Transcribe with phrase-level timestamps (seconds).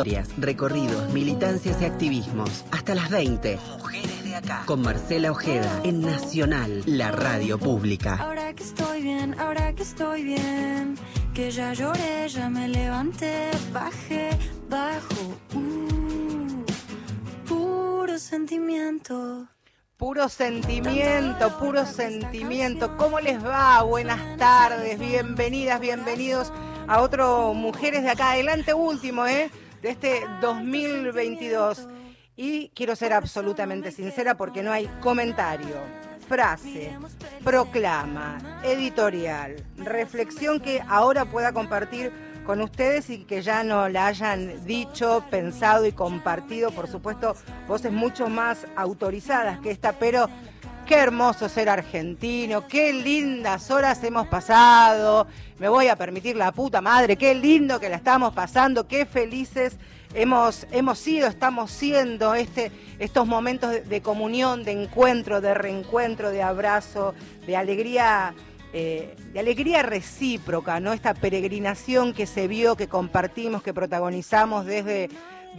[0.00, 2.64] Historias, recorridos, militancias y activismos.
[2.70, 3.58] Hasta las 20.
[3.80, 4.62] Mujeres de acá.
[4.64, 8.14] Con Marcela Ojeda en Nacional, la radio pública.
[8.14, 10.94] Ahora que estoy bien, ahora que estoy bien.
[11.34, 14.30] Que ya lloré, ya me levanté, bajé,
[14.70, 15.36] bajo.
[15.54, 16.64] Uh,
[17.48, 19.48] puro sentimiento.
[19.96, 22.96] Puro sentimiento, puro sentimiento.
[22.96, 23.82] ¿Cómo les va?
[23.82, 26.52] Buenas tardes, bienvenidas, bienvenidos
[26.86, 28.30] a otro Mujeres de acá.
[28.30, 29.50] Adelante último, ¿eh?
[29.82, 31.88] De este 2022.
[32.36, 35.74] Y quiero ser absolutamente sincera porque no hay comentario,
[36.28, 36.96] frase,
[37.42, 42.12] proclama, editorial, reflexión que ahora pueda compartir
[42.48, 47.34] con ustedes y que ya no la hayan dicho, pensado y compartido, por supuesto,
[47.66, 50.30] voces mucho más autorizadas que esta, pero
[50.88, 55.26] qué hermoso ser argentino, qué lindas horas hemos pasado,
[55.58, 59.76] me voy a permitir la puta madre, qué lindo que la estamos pasando, qué felices
[60.14, 66.42] hemos, hemos sido, estamos siendo este, estos momentos de, comunión, de encuentro, de reencuentro, de
[66.42, 67.14] abrazo,
[67.46, 68.34] de alegría
[68.72, 70.92] eh, de alegría recíproca, ¿no?
[70.92, 75.08] Esta peregrinación que se vio, que compartimos, que protagonizamos desde,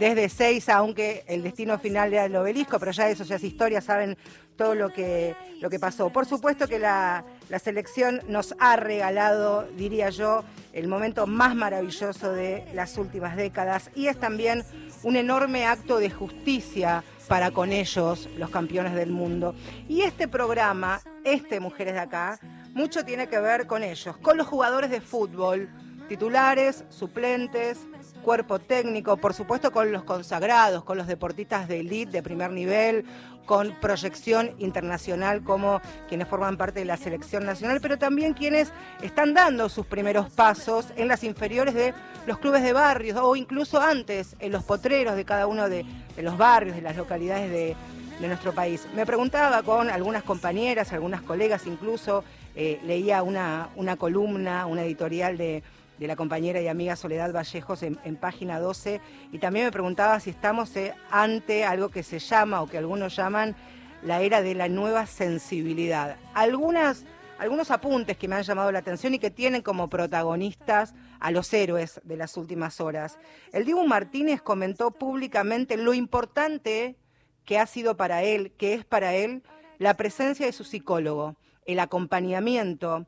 [0.00, 3.82] desde seis, aunque el destino final era el obelisco, pero ya eso ya es historia,
[3.82, 4.16] saben
[4.56, 6.08] todo lo que, lo que pasó.
[6.08, 12.32] Por supuesto que la, la selección nos ha regalado, diría yo, el momento más maravilloso
[12.32, 14.64] de las últimas décadas y es también
[15.02, 19.54] un enorme acto de justicia para con ellos, los campeones del mundo.
[19.86, 22.40] Y este programa, este Mujeres de Acá,
[22.72, 25.68] mucho tiene que ver con ellos, con los jugadores de fútbol,
[26.08, 27.78] titulares, suplentes,
[28.20, 33.04] cuerpo técnico, por supuesto con los consagrados, con los deportistas de elite de primer nivel,
[33.46, 39.34] con proyección internacional como quienes forman parte de la selección nacional, pero también quienes están
[39.34, 41.92] dando sus primeros pasos en las inferiores de
[42.26, 45.84] los clubes de barrios o incluso antes en los potreros de cada uno de,
[46.18, 47.76] los barrios, de las localidades de,
[48.20, 48.86] de nuestro país.
[48.94, 52.22] Me preguntaba con algunas compañeras, algunas colegas incluso,
[52.54, 55.62] eh, leía una, una columna, una editorial de,
[56.00, 59.00] de, la compañera y amiga Soledad Vallejos en, página 12
[59.30, 63.14] y también me preguntaba si estamos eh, ante algo que se llama o que algunos
[63.14, 63.54] llaman
[64.02, 66.16] la era de la nueva sensibilidad.
[66.34, 67.04] Algunas,
[67.38, 71.52] algunos apuntes que me han llamado la atención y que tienen como protagonistas a los
[71.52, 73.18] héroes de las últimas horas.
[73.52, 76.96] El Diego Martínez comentó públicamente lo importante
[77.44, 79.42] que ha sido para él, que es para él,
[79.78, 83.06] la presencia de su psicólogo el acompañamiento,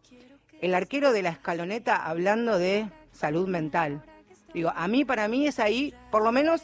[0.62, 4.02] el arquero de la escaloneta hablando de salud mental.
[4.54, 6.62] Digo, a mí, para mí es ahí, por lo menos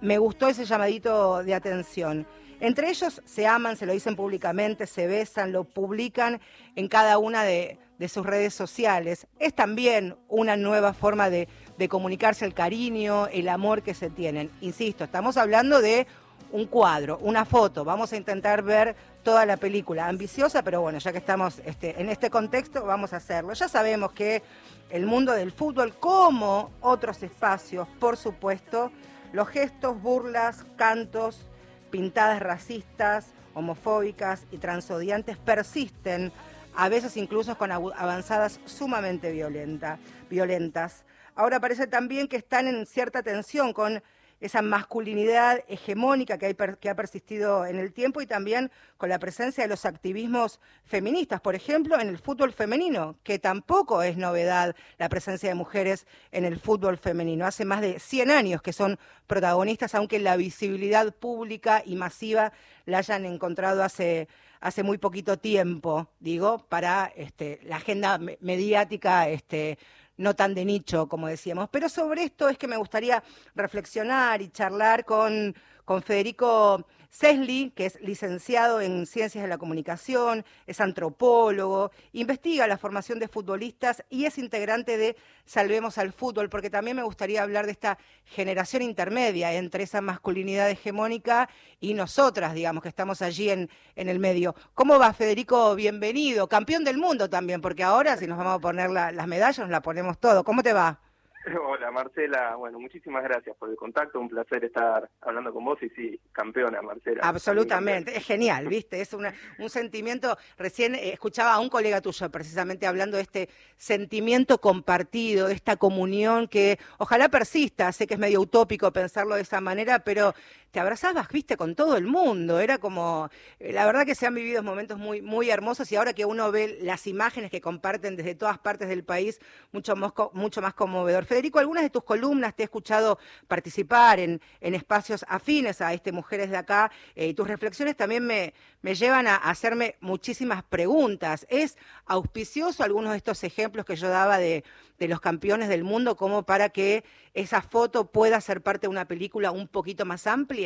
[0.00, 2.26] me gustó ese llamadito de atención.
[2.60, 6.40] Entre ellos se aman, se lo dicen públicamente, se besan, lo publican
[6.76, 7.78] en cada una de,
[8.08, 9.28] sus redes sociales.
[9.38, 11.48] Es también una nueva forma de
[11.88, 14.50] comunicarse el cariño, el amor que se tienen.
[14.60, 16.08] Insisto, estamos hablando de
[16.52, 17.84] un cuadro, una foto.
[17.84, 20.06] Vamos a intentar ver toda la película.
[20.06, 23.52] Ambiciosa, pero bueno, ya que estamos este, en este contexto, vamos a hacerlo.
[23.54, 24.42] Ya sabemos que
[24.90, 28.92] el mundo del fútbol, como otros espacios, por supuesto,
[29.32, 31.46] los gestos, burlas, cantos,
[31.90, 36.32] pintadas racistas, homofóbicas y transodiantes persisten,
[36.74, 39.98] a veces incluso con avanzadas sumamente violenta,
[40.30, 41.04] violentas.
[41.34, 44.02] Ahora parece también que están en cierta tensión con
[44.42, 49.68] esa masculinidad hegemónica que, ha persistido en el tiempo y también con la presencia de
[49.68, 55.48] los activismos feministas, por ejemplo, en el fútbol femenino, que tampoco es novedad la presencia
[55.48, 57.46] de mujeres en el fútbol femenino.
[57.46, 58.98] Hace más de 100 años que son
[59.28, 62.52] protagonistas, aunque la visibilidad pública y masiva
[62.84, 64.28] la hayan encontrado hace
[64.62, 69.76] hace muy poquito tiempo, digo, para este, la agenda mediática este,
[70.22, 71.68] no tan de nicho, como decíamos.
[71.70, 73.22] Pero sobre esto es que me gustaría
[73.54, 80.46] reflexionar y charlar con, con Federico Cesli, que es licenciado en Ciencias de la Comunicación,
[80.66, 85.14] es antropólogo, investiga la formación de futbolistas y es integrante de
[85.44, 90.70] Salvemos al Fútbol, porque también me gustaría hablar de esta generación intermedia entre esa masculinidad
[90.70, 91.50] hegemónica
[91.80, 94.54] y nosotras, digamos, que estamos allí en, en el medio.
[94.72, 95.74] ¿Cómo va, Federico?
[95.74, 96.48] Bienvenido.
[96.48, 99.70] Campeón del mundo también, porque ahora si nos vamos a poner la, las medallas, nos
[99.70, 100.44] la ponemos todo.
[100.44, 101.11] ¿Cómo te va?
[101.68, 105.88] Hola Marcela, bueno, muchísimas gracias por el contacto, un placer estar hablando con vos y
[105.90, 107.22] sí, campeona Marcela.
[107.24, 112.86] Absolutamente, es genial, viste, es una, un sentimiento, recién escuchaba a un colega tuyo precisamente
[112.86, 118.40] hablando de este sentimiento compartido, de esta comunión que ojalá persista, sé que es medio
[118.40, 120.34] utópico pensarlo de esa manera, pero
[120.72, 123.28] te abrazabas, viste, con todo el mundo, era como,
[123.60, 126.78] la verdad que se han vivido momentos muy, muy hermosos y ahora que uno ve
[126.80, 129.38] las imágenes que comparten desde todas partes del país,
[129.70, 131.26] mucho más, mucho más conmovedor.
[131.26, 136.48] Federico, algunas de tus columnas te he escuchado participar en, espacios afines a este Mujeres
[136.48, 141.46] de Acá eh, y tus reflexiones también me, me llevan a hacerme muchísimas preguntas.
[141.50, 141.76] ¿Es
[142.06, 144.64] auspicioso algunos de estos ejemplos que yo daba de,
[144.98, 147.04] de los campeones del mundo como para que
[147.34, 150.61] esa foto pueda ser parte de una película un poquito más amplia?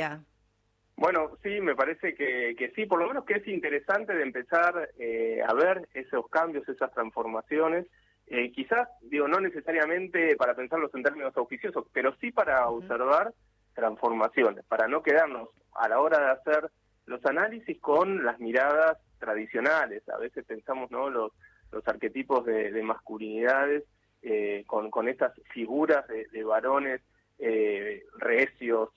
[0.96, 5.40] Bueno, sí, me parece que, sí, por lo menos que es interesante de empezar eh,
[5.46, 7.86] a ver esos cambios, esas transformaciones.
[8.28, 13.34] Eh, quizás, digo, no necesariamente para pensarlos en términos auspiciosos, pero sí para observar
[13.74, 16.70] transformaciones, para no quedarnos a la hora de hacer
[17.04, 20.08] los análisis con las miradas tradicionales.
[20.08, 21.32] A veces pensamos, ¿no?, los,
[21.72, 23.84] los arquetipos de, masculinidades
[24.22, 27.02] eh, con, con estas figuras de, de varones
[27.38, 28.90] recios,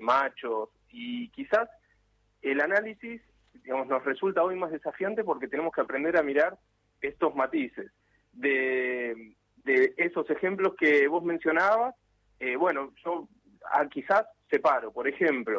[0.00, 1.68] machos, y quizás
[2.42, 3.20] el análisis
[3.62, 6.58] digamos, nos resulta hoy más desafiante porque tenemos que aprender a mirar
[7.00, 7.90] estos matices.
[8.32, 11.94] De, de esos ejemplos que vos mencionabas,
[12.40, 13.28] eh, bueno, yo
[13.70, 15.58] ah, quizás separo, por ejemplo,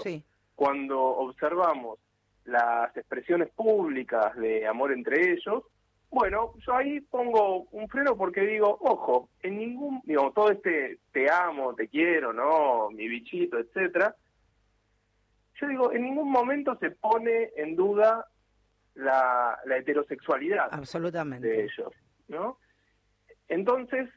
[0.56, 2.00] cuando observamos
[2.44, 5.64] las expresiones públicas de amor entre ellos,
[6.10, 11.30] bueno, yo ahí pongo un freno porque digo, ojo, en ningún, digo, todo este te
[11.30, 12.90] amo, te quiero, ¿no?
[12.92, 14.16] Mi bichito, etcétera,
[15.60, 18.28] yo digo, en ningún momento se pone en duda
[18.96, 21.48] la, heterosexualidad Absolutamente.
[21.48, 21.94] de ellos,
[22.28, 22.58] ¿no?
[23.48, 24.10] Entonces,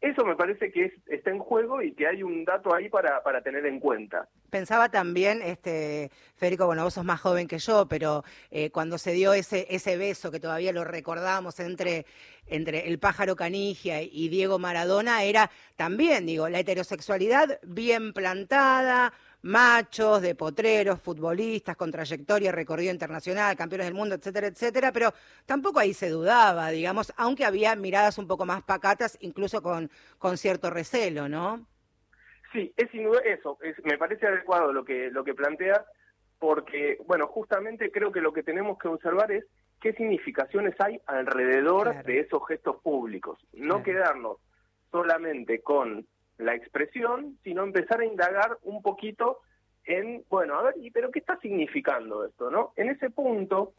[0.00, 3.42] eso me parece que está en juego y que hay un dato ahí para, para
[3.42, 4.28] tener en cuenta.
[4.50, 9.12] Pensaba también, este, Federico, bueno, vos sos más joven que yo, pero eh, cuando se
[9.12, 12.06] dio ese, ese beso que todavía lo recordamos entre,
[12.46, 19.12] entre el pájaro Canigia y Diego Maradona, era también, digo, la heterosexualidad bien plantada,
[19.46, 25.12] machos, de potreros, futbolistas con trayectoria, recorrido internacional, campeones del mundo, etcétera, etcétera, pero
[25.46, 30.36] tampoco ahí se dudaba, digamos, aunque había miradas un poco más pacatas, incluso con, con
[30.36, 31.66] cierto recelo, ¿no?
[32.52, 35.80] Sí, es sin duda eso, me parece adecuado lo que, lo que planteas,
[36.38, 39.44] porque, bueno, justamente creo que lo que tenemos que observar es
[39.80, 44.38] qué significaciones hay alrededor de esos gestos públicos, no quedarnos
[44.90, 46.06] solamente con
[46.38, 49.40] la expresión, sino empezar a indagar un poquito
[49.84, 52.72] en, bueno, a ver, pero qué está significando esto, no?
[52.76, 53.74] En ese punto,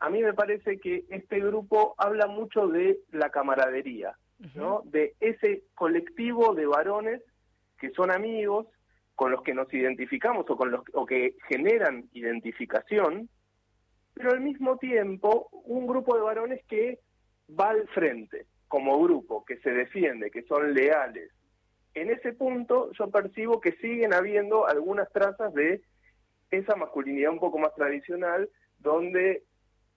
[0.00, 4.16] a mí me parece que este grupo habla mucho de la camaradería,
[4.54, 4.82] ¿no?
[4.84, 7.22] De ese colectivo de varones
[7.78, 8.66] que son amigos,
[9.18, 13.28] con los que nos identificamos o con los o que generan identificación,
[14.14, 17.00] pero al mismo tiempo un grupo de varones que
[17.58, 21.32] va al frente como grupo, que se defiende, que son leales,
[22.00, 25.82] en ese punto yo percibo que siguen habiendo algunas trazas de
[26.50, 28.48] esa masculinidad un poco más tradicional,
[28.78, 29.44] donde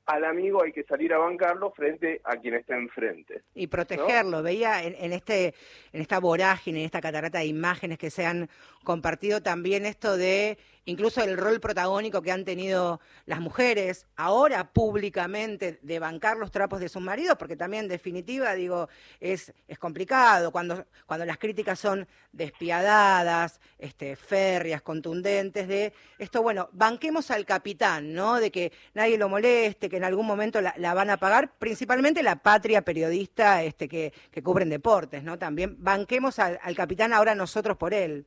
[0.06, 3.44] al amigo hay que salir a bancarlo frente a quien está enfrente.
[3.53, 4.42] Y protegerlo.
[4.42, 5.53] Veía en, este,
[5.94, 8.50] en esta vorágine, en esta catarata de imágenes que se han
[8.83, 15.80] compartido también esto de incluso el rol protagónico que han tenido las mujeres, ahora públicamente,
[15.81, 18.89] de bancar los trapos de sus maridos, porque también en definitiva, digo,
[19.19, 26.69] es, es complicado cuando, cuando las críticas son despiadadas, este, férreas, contundentes, de esto, bueno,
[26.71, 28.39] banquemos al capitán, ¿no?
[28.39, 32.38] De que nadie lo moleste, que en algún momento la, van a pagar, principalmente la
[32.38, 35.38] patria periodista este, que, que cubren deportes, ¿no?
[35.38, 38.26] También banquemos al, al capitán ahora nosotros por él.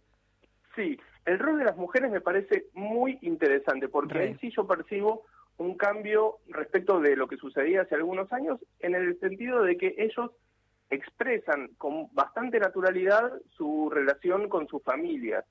[0.77, 5.25] Sí, el rol de las mujeres me parece muy interesante, porque ahí sí yo percibo
[5.57, 9.95] un cambio respecto de lo que sucedía hace algunos años, en el sentido de que
[9.99, 10.31] ellos
[10.91, 15.45] expresan con bastante naturalidad su relación con sus familias.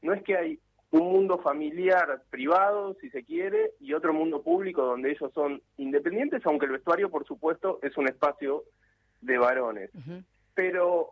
[0.00, 0.58] No es que hay
[0.90, 6.44] un mundo familiar privado, si se quiere, y otro mundo público donde ellos son independientes,
[6.46, 8.64] aunque el vestuario, por supuesto, es un espacio
[9.20, 9.90] de varones.
[10.54, 11.10] Pero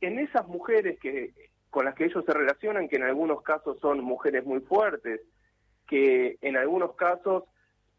[0.00, 1.32] en esas mujeres que
[1.70, 5.20] con las que ellos se relacionan, que en algunos casos son mujeres muy fuertes,
[5.86, 7.44] que en algunos casos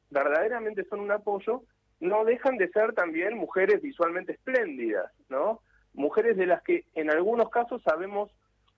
[0.10, 1.64] verdaderamente son un apoyo,
[2.00, 5.62] no dejan de ser también mujeres visualmente espléndidas, ¿no?
[5.94, 8.32] Mujeres de las que en algunos casos sabemos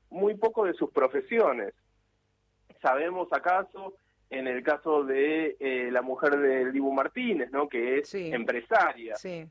[0.10, 1.74] muy poco de sus profesiones.
[2.82, 3.96] Sabemos acaso,
[4.30, 7.68] en el caso de eh, la mujer de Dibu Martínez, ¿no?
[7.68, 9.16] Que es empresaria.
[9.16, 9.46] Sí.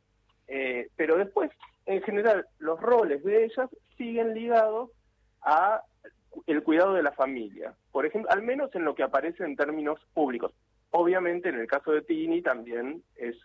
[0.49, 1.51] Eh, pero después,
[1.87, 4.91] en general, los roles de ellas siguen ligados
[5.43, 5.83] a
[6.47, 10.01] el cuidado de la familia, por ejemplo, al menos en lo que aparece en términos
[10.15, 10.53] públicos.
[10.91, 13.37] Obviamente, en el caso de Tini también es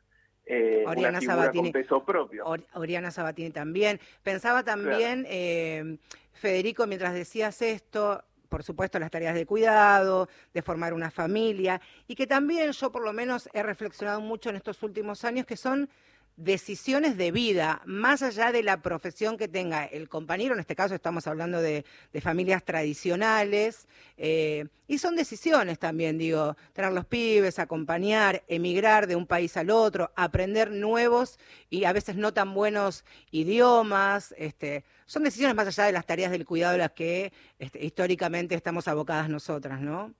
[0.45, 2.45] eh, una figura con peso propio.
[2.73, 3.99] Oriana Sabatini también.
[4.23, 5.97] Pensaba también, eh,
[6.33, 12.15] Federico, mientras decías esto, por supuesto, las tareas de cuidado, de formar una familia, y
[12.15, 15.89] que también yo por lo menos he reflexionado mucho en estos últimos años, que son
[16.37, 20.93] decisiones de vida, más allá de la profesión que tenga el compañero, en este caso
[20.93, 21.85] estamos hablando de,
[22.21, 23.87] familias tradicionales,
[24.17, 29.69] eh, y son decisiones también, digo, tener los pibes, acompañar, emigrar de un país al
[29.69, 31.39] otro, aprender nuevos
[31.69, 36.31] y a veces no tan buenos idiomas, este, son decisiones más allá de las tareas
[36.31, 40.13] del cuidado de las que este, históricamente estamos abocadas nosotras, ¿no?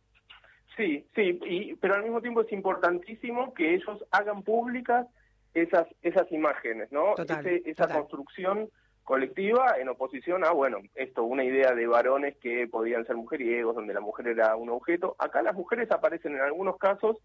[0.78, 5.08] Sí, sí, y, pero al mismo tiempo es importantísimo que ellos hagan públicas
[5.56, 7.16] esas esas imágenes, ¿no?
[7.18, 8.70] esa construcción
[9.06, 13.94] colectiva en oposición a, bueno, esto, una idea de varones que podían ser mujeriegos, donde
[13.94, 15.16] la mujer era un objeto.
[15.20, 17.18] Acá las mujeres aparecen en algunos casos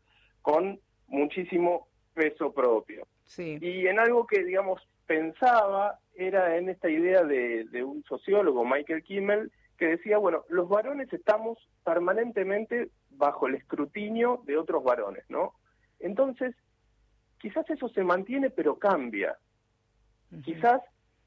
[0.42, 3.06] con muchísimo peso propio.
[3.24, 3.58] Sí.
[3.60, 9.02] Y en algo que, digamos, pensaba era en esta idea de, de un sociólogo, Michael
[9.02, 15.54] Kimmel, que decía, bueno, los varones estamos permanentemente bajo el escrutinio de otros varones, ¿no?
[15.98, 16.54] Entonces,
[17.40, 19.36] quizás eso se mantiene pero cambia.
[20.44, 20.80] Quizás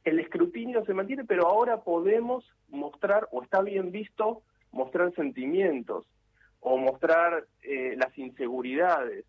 [0.06, 6.06] el escrutinio se mantiene, pero ahora podemos mostrar, o está bien visto, mostrar sentimientos
[6.62, 9.26] o mostrar eh, las inseguridades.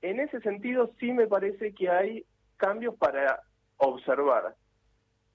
[0.00, 2.24] En ese sentido sí me parece que hay
[2.56, 3.42] cambios para
[3.76, 4.54] observar,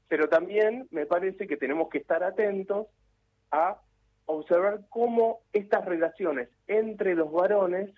[0.07, 2.87] pero también me parece que tenemos que estar atentos
[3.51, 3.79] a
[4.25, 7.91] observar cómo estas relaciones entre los varones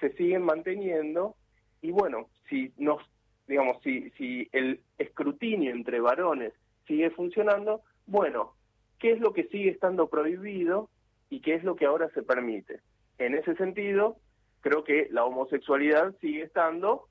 [0.00, 1.36] se siguen manteniendo
[1.86, 3.00] y bueno, si nos,
[3.46, 6.52] digamos, si, si el escrutinio entre varones
[6.88, 8.54] sigue funcionando, bueno,
[8.98, 10.90] ¿qué es lo que sigue estando prohibido
[11.30, 12.80] y qué es lo que ahora se permite?
[13.18, 14.16] En ese sentido,
[14.62, 17.06] creo que la homosexualidad sigue estando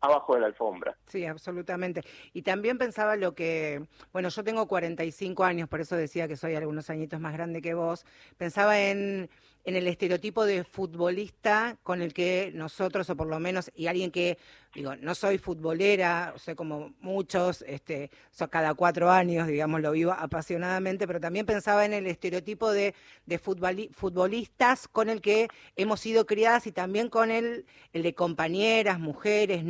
[0.00, 0.96] abajo de la alfombra.
[1.06, 2.02] Sí, absolutamente.
[2.32, 6.54] Y también pensaba lo que, bueno, yo tengo 45 años, por eso decía que soy
[6.54, 8.04] algunos añitos más grande que vos,
[8.36, 9.28] pensaba en
[9.64, 14.10] en el estereotipo de futbolista con el que nosotros, o por lo menos, y alguien
[14.10, 14.36] que,
[14.74, 18.10] digo, no soy futbolera, sea, como muchos, este,
[18.50, 23.38] cada cuatro años, digamos, lo vivo apasionadamente, pero también pensaba en el estereotipo de, de
[23.38, 29.64] futbolistas con el que hemos sido criadas y también con el, el de compañeras, mujeres,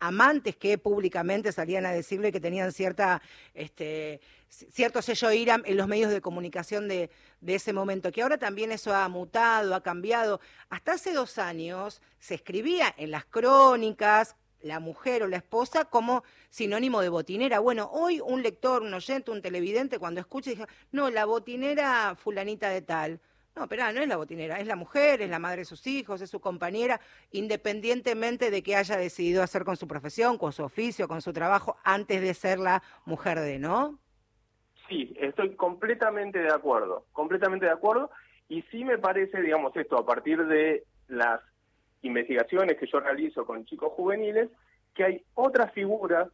[0.00, 3.22] amantes que públicamente salían a decirle que tenían cierta,
[3.54, 7.10] este, cierto sello IRAM en los medios de comunicación de,
[7.40, 10.40] de, ese momento, que ahora también eso ha mutado, ha cambiado.
[10.70, 16.24] Hasta hace dos años se escribía en las crónicas la mujer o la esposa como
[16.50, 17.60] sinónimo de botinera.
[17.60, 22.70] Bueno, hoy un lector, un oyente, un televidente, cuando escucha, dice, no, la botinera fulanita
[22.70, 23.20] de tal.
[23.58, 26.20] No, pero no es la botinera, es la mujer, es la madre de sus hijos,
[26.20, 27.00] es su compañera,
[27.32, 31.76] independientemente de qué haya decidido hacer con su profesión, con su oficio, con su trabajo,
[31.82, 33.98] antes de ser la mujer de, ¿no?
[34.88, 38.10] Sí, estoy completamente de acuerdo, completamente de acuerdo.
[38.48, 41.40] Y sí me parece, digamos, esto, a partir de las
[42.02, 44.50] investigaciones que yo realizo con chicos juveniles,
[44.94, 46.28] que hay otras figuras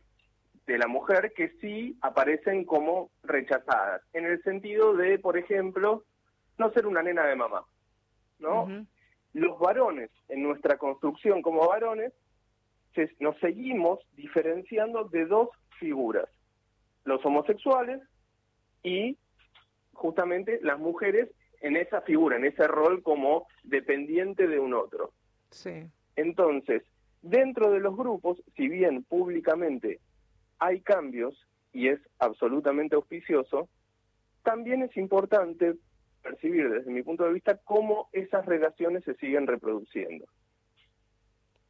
[0.67, 6.05] de la mujer que sí aparecen como rechazadas, en el sentido de, por ejemplo,
[6.59, 7.65] no ser una nena de mamá,
[8.39, 8.69] ¿no?
[9.33, 12.13] Los varones, en nuestra construcción como varones,
[13.19, 15.49] nos seguimos diferenciando de dos
[15.81, 16.29] figuras,
[17.05, 18.01] los homosexuales
[18.83, 19.19] y
[19.93, 21.29] justamente las mujeres
[21.61, 25.13] en esa figura, en ese rol como dependiente de un otro.
[25.51, 25.89] Sí.
[26.15, 26.83] Entonces,
[27.23, 29.99] dentro de los grupos, si bien públicamente
[30.59, 31.35] hay cambios
[31.73, 33.69] y es absolutamente auspicioso,
[34.43, 35.75] también es importante
[36.25, 40.25] percibir desde mi punto de vista cómo esas relaciones se siguen reproduciendo.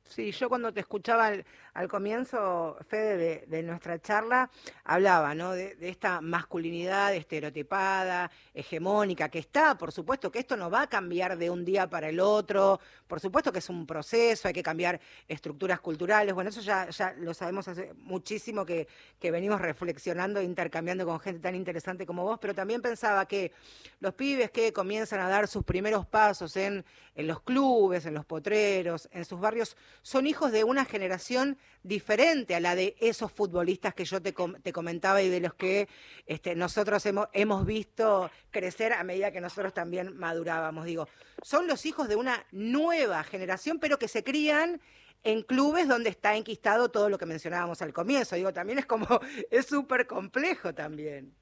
[0.09, 1.33] Sí, yo cuando te escuchaba
[1.73, 4.49] al, comienzo, Fede, de, nuestra charla,
[4.85, 5.53] hablaba ¿no?
[5.53, 11.37] De, esta masculinidad estereotipada, hegemónica, que está, por supuesto que esto no va a cambiar
[11.37, 15.01] de un día para el otro, por supuesto que es un proceso, hay que cambiar
[15.27, 16.87] estructuras culturales, bueno, eso ya,
[17.19, 18.87] lo sabemos hace muchísimo que,
[19.21, 23.51] venimos reflexionando e intercambiando con gente tan interesante como vos, pero también pensaba que
[23.99, 26.85] los pibes que comienzan a dar sus primeros pasos en
[27.17, 32.61] los clubes, en los potreros, en sus barrios, son hijos de una generación diferente a
[32.61, 35.89] la de esos futbolistas que yo te, comentaba y de los que
[36.27, 40.87] este, nosotros hemos, hemos visto crecer a medida que nosotros también madurábamos.
[40.87, 41.09] Digo,
[41.43, 44.81] son los hijos de una nueva generación, pero que se crían
[45.25, 48.37] en clubes donde está enquistado todo lo que mencionábamos al comienzo.
[48.37, 49.07] Digo, también es como,
[49.51, 51.35] es súper complejo también.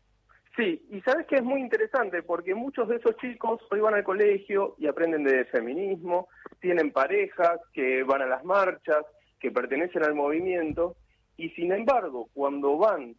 [0.57, 4.05] Sí, y sabes que es muy interesante porque muchos de esos chicos hoy van al
[4.05, 6.29] colegio y aprenden de feminismo,
[6.61, 9.05] tienen parejas que van a las marchas,
[9.41, 10.97] que pertenecen al movimiento,
[11.39, 13.17] y sin embargo, cuando van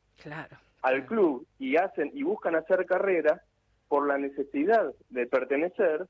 [0.83, 3.41] al club y hacen y buscan hacer carrera,
[3.87, 6.07] por la necesidad de pertenecer,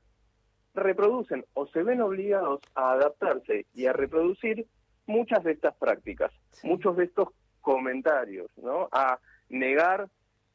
[0.74, 4.66] reproducen o se ven obligados a adaptarse y a reproducir
[5.06, 7.28] muchas de estas prácticas, muchos de estos
[7.60, 8.88] comentarios, ¿no?
[8.90, 9.18] A
[9.50, 10.08] negar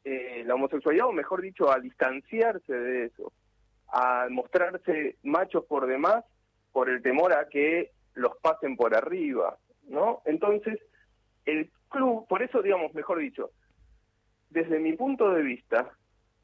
[0.04, 3.32] eh, la homosexualidad, o mejor dicho, a distanciarse de eso,
[3.88, 6.24] a mostrarse machos por demás
[6.72, 10.22] por el temor a que los pasen por arriba, ¿no?
[10.24, 10.78] Entonces,
[11.44, 13.50] el club, por eso, digamos, mejor dicho,
[14.50, 15.90] desde mi punto de vista,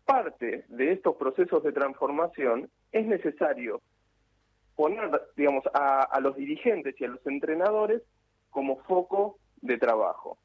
[0.04, 3.80] parte de estos procesos de transformación es necesario
[4.76, 8.02] poner, digamos, a, los dirigentes y a los entrenadores
[8.50, 10.38] como foco de trabajo.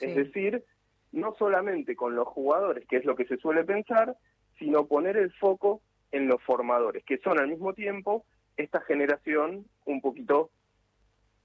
[0.00, 0.64] Es decir,
[1.12, 4.16] no solamente con los jugadores, que es lo que se suele pensar,
[4.58, 5.80] sino poner el foco
[6.12, 8.24] en los formadores, que son al mismo tiempo
[8.56, 10.50] esta generación un poquito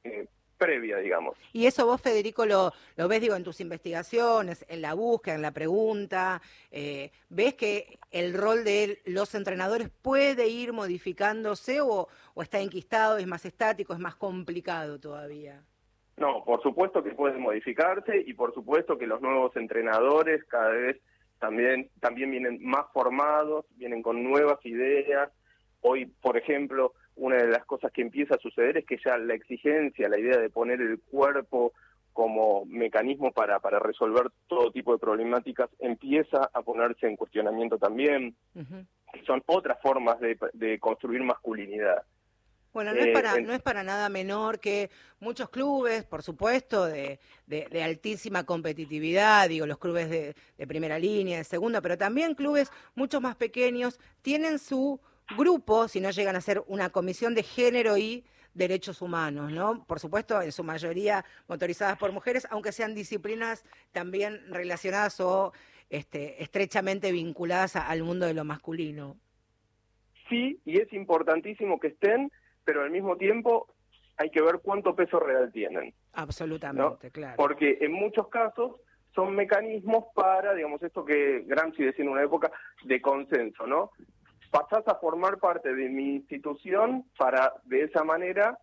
[0.04, 0.28] eh,
[0.58, 1.38] previa, digamos.
[1.54, 5.42] Y eso vos, Federico, lo, lo ves, digo, en tus investigaciones, en la búsqueda, en
[5.42, 12.42] la pregunta, eh, ¿ves que el rol de los entrenadores puede ir modificándose o, o
[12.44, 15.64] está enquistado, es más estático, es más complicado todavía?
[16.18, 21.00] No, por supuesto que puede modificarse y por supuesto que los nuevos entrenadores cada vez
[21.40, 25.32] también, también vienen más formados, vienen con nuevas ideas.
[25.82, 29.34] Hoy, por ejemplo, una de las cosas que empieza a suceder es que ya la
[29.34, 31.74] exigencia, la idea de poner el cuerpo
[32.14, 38.36] como mecanismo para, para resolver todo tipo de problemáticas empieza a ponerse en cuestionamiento también,
[39.26, 42.04] son otras formas de, de construir masculinidad.
[42.74, 46.86] Bueno, no, es para, eh, no es para nada menor que muchos clubes, por supuesto,
[46.86, 52.34] de, de, altísima competitividad, digo, los clubes de, de, primera línea, de segunda, pero también
[52.34, 55.02] clubes mucho más pequeños, tienen su
[55.38, 58.24] grupo, si no llegan a ser una comisión de género y
[58.54, 59.86] derechos humanos, ¿no?
[59.86, 65.54] Por supuesto, en su mayoría motorizadas por mujeres, aunque sean disciplinas también relacionadas o
[65.90, 69.18] este, estrechamente vinculadas al mundo de lo masculino.
[70.30, 72.32] Sí, y es importantísimo que estén,
[72.64, 73.68] pero al mismo tiempo
[74.18, 75.94] hay que ver cuánto peso real tienen.
[76.14, 77.36] Absolutamente, claro.
[77.38, 78.76] Porque en muchos casos
[79.16, 82.52] son mecanismos para, digamos, esto que Gramsci decía en una época
[82.84, 83.92] de consenso, ¿no?
[84.52, 88.60] pasás a formar parte de mi institución para de esa manera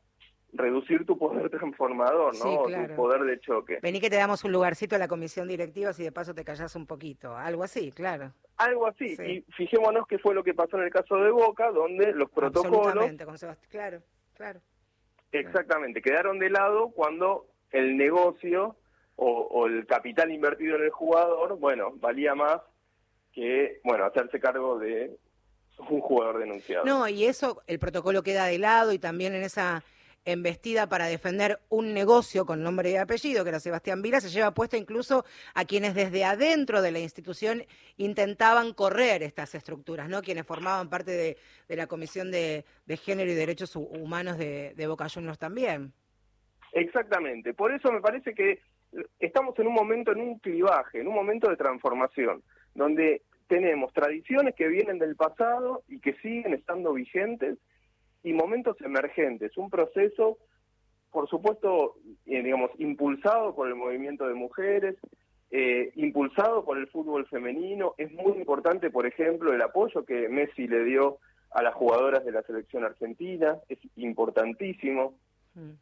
[0.53, 2.65] reducir tu poder transformador, ¿no?
[2.65, 3.79] Tu poder de choque.
[3.83, 6.75] Vení que te damos un lugarcito en la comisión directiva si de paso te callas
[6.77, 7.37] un poquito.
[7.37, 8.33] Algo así, claro.
[8.57, 9.17] Algo así.
[9.25, 12.87] Y fijémonos qué fue lo que pasó en el caso de Boca, donde los protocolos...
[12.87, 13.37] Absolutamente, con
[13.71, 14.03] Claro,
[14.35, 14.61] claro.
[15.33, 16.03] Exactamente.
[16.03, 18.77] Quedaron de lado cuando el negocio
[19.17, 22.61] o, o el capital invertido en el jugador, bueno, valía más
[23.33, 25.17] que, bueno, hacerse cargo de
[25.91, 26.85] un jugador denunciado.
[26.85, 29.85] No, y eso, el protocolo queda de lado y también en esa
[30.33, 34.53] embestida para defender un negocio con nombre y apellido, que era Sebastián Vila, se lleva
[34.53, 37.65] puesta incluso a quienes desde adentro de la institución
[37.97, 40.21] intentaban correr estas estructuras, ¿no?
[40.21, 42.65] Quienes formaban parte de, la Comisión de,
[43.03, 45.93] Género y Derechos Humanos de, de Boca Juniors también.
[46.73, 48.61] Exactamente, por eso me parece que
[49.19, 52.43] estamos en un momento, en un clivaje, en un momento de transformación,
[52.75, 57.57] donde tenemos tradiciones que vienen del pasado y que siguen estando vigentes
[58.23, 60.39] y momentos emergentes, un proceso,
[61.11, 64.97] por supuesto, eh, digamos, impulsado por el movimiento de mujeres,
[65.51, 67.95] eh, impulsado por el fútbol femenino.
[67.97, 71.19] Es muy importante, por ejemplo, el apoyo que Messi le dio
[71.51, 75.15] a las jugadoras de la selección argentina, es importantísimo.
[75.55, 75.73] Mm.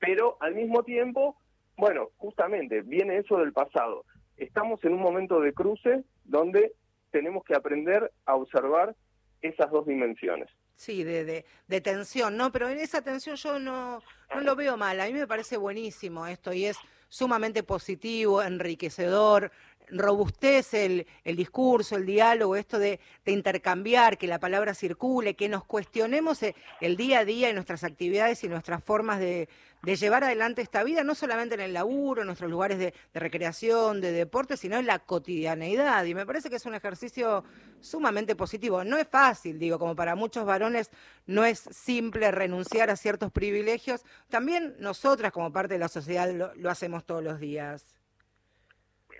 [0.00, 1.36] Pero al mismo tiempo,
[1.76, 4.04] bueno, justamente viene eso del pasado.
[4.36, 6.72] Estamos en un momento de cruce donde
[7.10, 8.96] tenemos que aprender a observar
[9.40, 10.48] esas dos dimensiones.
[10.76, 12.50] Sí, de, de, tensión, ¿no?
[12.50, 14.02] Pero en esa tensión yo no,
[14.34, 15.00] no lo veo mal.
[15.00, 16.76] A mí me parece buenísimo esto y es
[17.08, 19.52] sumamente positivo, enriquecedor,
[19.88, 25.48] robustece el, el discurso, el diálogo, esto de, de, intercambiar, que la palabra circule, que
[25.48, 29.48] nos cuestionemos eh, el día a día en nuestras actividades y nuestras formas de,
[29.84, 34.00] de llevar adelante esta vida, no solamente en el laburo, en nuestros lugares de, recreación,
[34.00, 36.04] de deporte, sino en la cotidianeidad.
[36.04, 37.44] Y me parece que es un ejercicio
[37.80, 38.82] sumamente positivo.
[38.82, 40.90] No es fácil, digo, como para muchos varones
[41.26, 44.02] no es simple renunciar a ciertos privilegios.
[44.30, 47.93] También nosotras, como parte de la sociedad, lo, hacemos todos los días.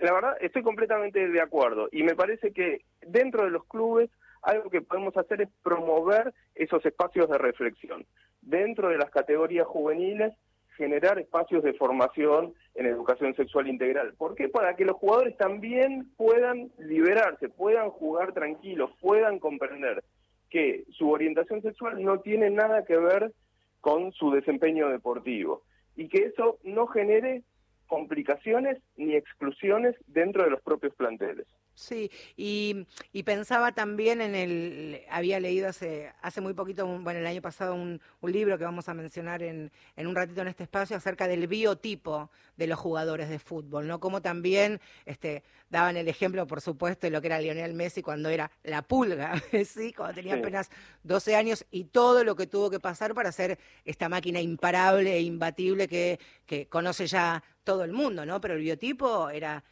[0.01, 1.89] La verdad, estoy completamente de acuerdo.
[1.93, 4.11] Y me parece que dentro de los clubes
[4.45, 8.05] algo que podemos hacer es promover esos espacios de reflexión.
[8.43, 10.35] Dentro de las categorías juveniles,
[10.77, 14.15] generar espacios de formación en educación sexual integral.
[14.19, 14.49] ¿Por qué?
[14.49, 20.03] Para que los jugadores también puedan liberarse, puedan jugar tranquilos, puedan comprender
[20.51, 23.33] que su orientación sexual no tiene nada que ver
[23.81, 25.63] con su desempeño deportivo
[25.97, 27.43] y que eso no genere
[27.87, 31.47] complicaciones ni exclusiones dentro de los propios planteles.
[31.77, 32.87] Sí, y,
[33.25, 38.01] pensaba también en el, había leído hace, hace muy poquito, bueno, el año pasado, un,
[38.23, 42.31] libro que vamos a mencionar en, en, un ratito en este espacio acerca del biotipo
[42.57, 43.99] de los jugadores de fútbol, ¿no?
[43.99, 48.29] Como también este, daban el ejemplo, por supuesto, de lo que era Lionel Messi cuando
[48.29, 49.35] era la pulga,
[49.67, 49.93] ¿sí?
[49.93, 50.71] Cuando tenía apenas
[51.03, 55.21] 12 años y todo lo que tuvo que pasar para ser esta máquina imparable e
[55.23, 58.41] imbatible que, que conoce ya todo el mundo, ¿no?
[58.41, 59.65] Pero el biotipo era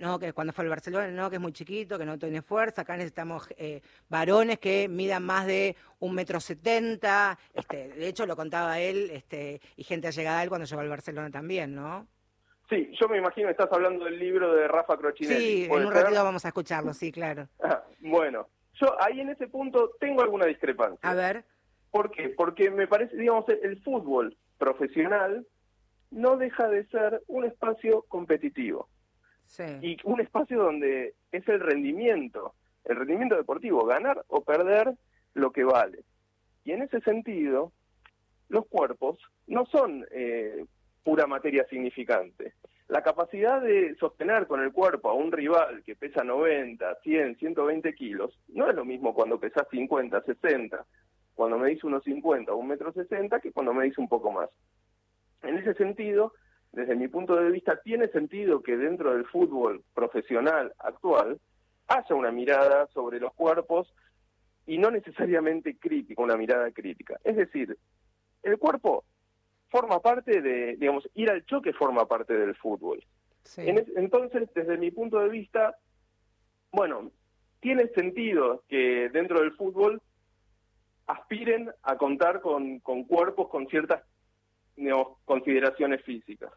[0.00, 2.82] no, que cuando fue al Barcelona, no, que es muy chiquito, que no tiene fuerza,
[2.82, 8.34] acá necesitamos eh, varones que midan más de un metro setenta, este, de hecho lo
[8.34, 12.06] contaba él, este, y gente allegada a él cuando llegó al Barcelona también, ¿no?
[12.70, 15.64] Sí, yo me imagino que estás hablando del libro de Rafa Crochinelli.
[15.64, 17.48] Sí, en un ratito vamos a escucharlo, sí, claro.
[17.62, 18.48] Ah, bueno,
[18.80, 20.98] yo ahí en ese punto tengo alguna discrepancia.
[21.02, 21.44] A ver.
[21.90, 22.30] ¿Por qué?
[22.30, 25.46] Porque me parece, digamos, el fútbol profesional
[26.10, 28.88] no deja de ser un espacio competitivo.
[29.82, 34.94] Y un espacio donde es el rendimiento, el rendimiento deportivo, ganar o perder
[35.34, 36.04] lo que vale.
[36.64, 37.72] Y en ese sentido,
[38.48, 40.64] los cuerpos no son eh,
[41.02, 42.54] pura materia significante.
[42.88, 47.94] La capacidad de sostener con el cuerpo a un rival que pesa 90, 100, 120
[47.94, 50.84] kilos, no es lo mismo cuando pesas 50, 60,
[51.34, 54.32] cuando me dice unos 50 o un metro 60, que cuando me dice un poco
[54.32, 54.50] más.
[55.42, 56.32] En ese sentido,
[56.72, 61.40] desde mi punto de vista, tiene sentido que dentro del fútbol profesional actual
[61.88, 63.92] haya una mirada sobre los cuerpos
[64.66, 67.18] y no necesariamente crítica, una mirada crítica.
[67.24, 67.76] Es decir,
[68.44, 69.04] el cuerpo
[69.68, 73.02] forma parte de, digamos, ir al choque forma parte del fútbol.
[73.56, 75.76] entonces, desde mi punto de vista,
[76.70, 77.10] bueno,
[77.58, 80.00] tiene sentido que dentro del fútbol
[81.06, 84.02] aspiren a contar con, con cuerpos con ciertas
[85.24, 86.52] consideraciones físicas.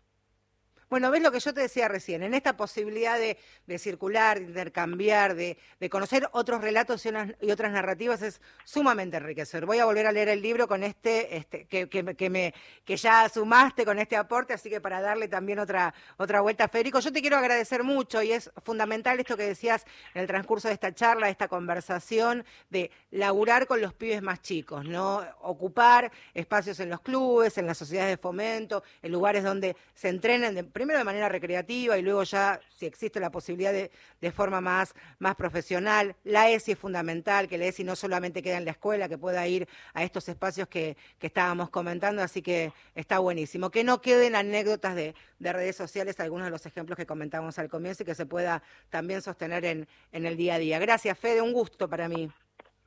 [0.94, 5.34] Bueno, ves lo que yo te decía recién, en esta posibilidad de, circular, de intercambiar,
[5.34, 5.58] de,
[5.90, 7.04] conocer otros relatos
[7.42, 9.66] y, otras narrativas es sumamente enriquecedor.
[9.66, 12.54] Voy a volver a leer el libro con este, este que, que, me,
[12.86, 17.00] que ya sumaste con este aporte, así que para darle también otra, otra vuelta, Federico,
[17.00, 20.76] yo te quiero agradecer mucho y es fundamental esto que decías en el transcurso de
[20.76, 25.26] esta charla, de esta conversación, de laburar con los pibes más chicos, ¿no?
[25.42, 30.54] Ocupar espacios en los clubes, en las sociedades de fomento, en lugares donde se entrenen
[30.54, 34.60] de, primero de manera recreativa y luego ya, si existe la posibilidad de, de forma
[34.60, 36.14] más, más profesional.
[36.26, 39.48] La ESI es fundamental, que la ESI no solamente queda en la escuela, que pueda
[39.48, 43.70] ir a estos espacios que, que estábamos comentando, así que está buenísimo.
[43.70, 47.70] Que no queden anécdotas de, de redes sociales, algunos de los ejemplos que comentábamos al
[47.70, 50.80] comienzo y que se pueda también sostener en, en el día a día.
[50.80, 52.30] Gracias, Fede, un gusto para mí.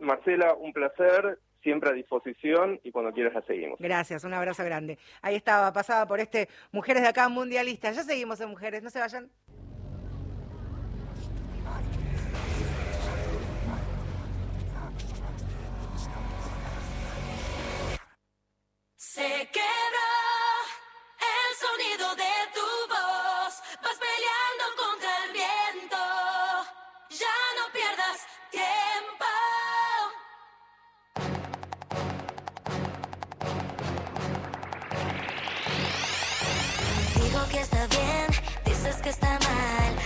[0.01, 3.81] Marcela, un placer siempre a disposición y cuando quieras la seguimos.
[3.81, 4.99] Gracias, un abrazo grande.
[5.21, 7.97] Ahí estaba, pasaba por este Mujeres de Acá Mundialistas.
[7.97, 9.29] Ya seguimos en Mujeres, no se vayan.
[18.95, 20.13] Se quebró
[21.35, 22.66] el sonido de tu
[37.89, 38.27] bien,
[38.65, 40.06] dices que está mal.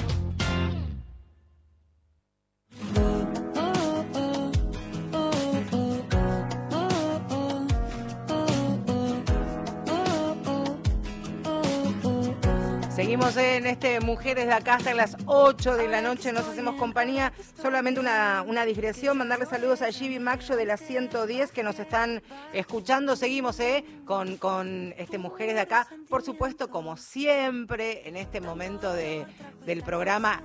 [13.01, 17.33] Seguimos en este Mujeres de acá hasta las 8 de la noche, nos hacemos compañía.
[17.59, 22.21] Solamente una, una digresión, mandarle saludos a Gibi Macho de las 110 que nos están
[22.53, 23.15] escuchando.
[23.15, 25.87] Seguimos eh, con, con este Mujeres de acá.
[26.09, 29.25] Por supuesto, como siempre, en este momento de,
[29.65, 30.43] del programa,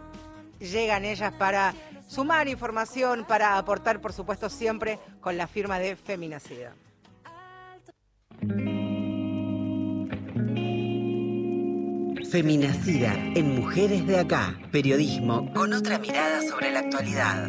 [0.59, 1.75] llegan ellas para
[2.09, 6.73] sumar información, para aportar, por supuesto, siempre con la firma de Feminacida.
[12.31, 14.59] Feminacida en Mujeres de Acá.
[14.73, 17.49] Periodismo con otra mirada sobre la actualidad.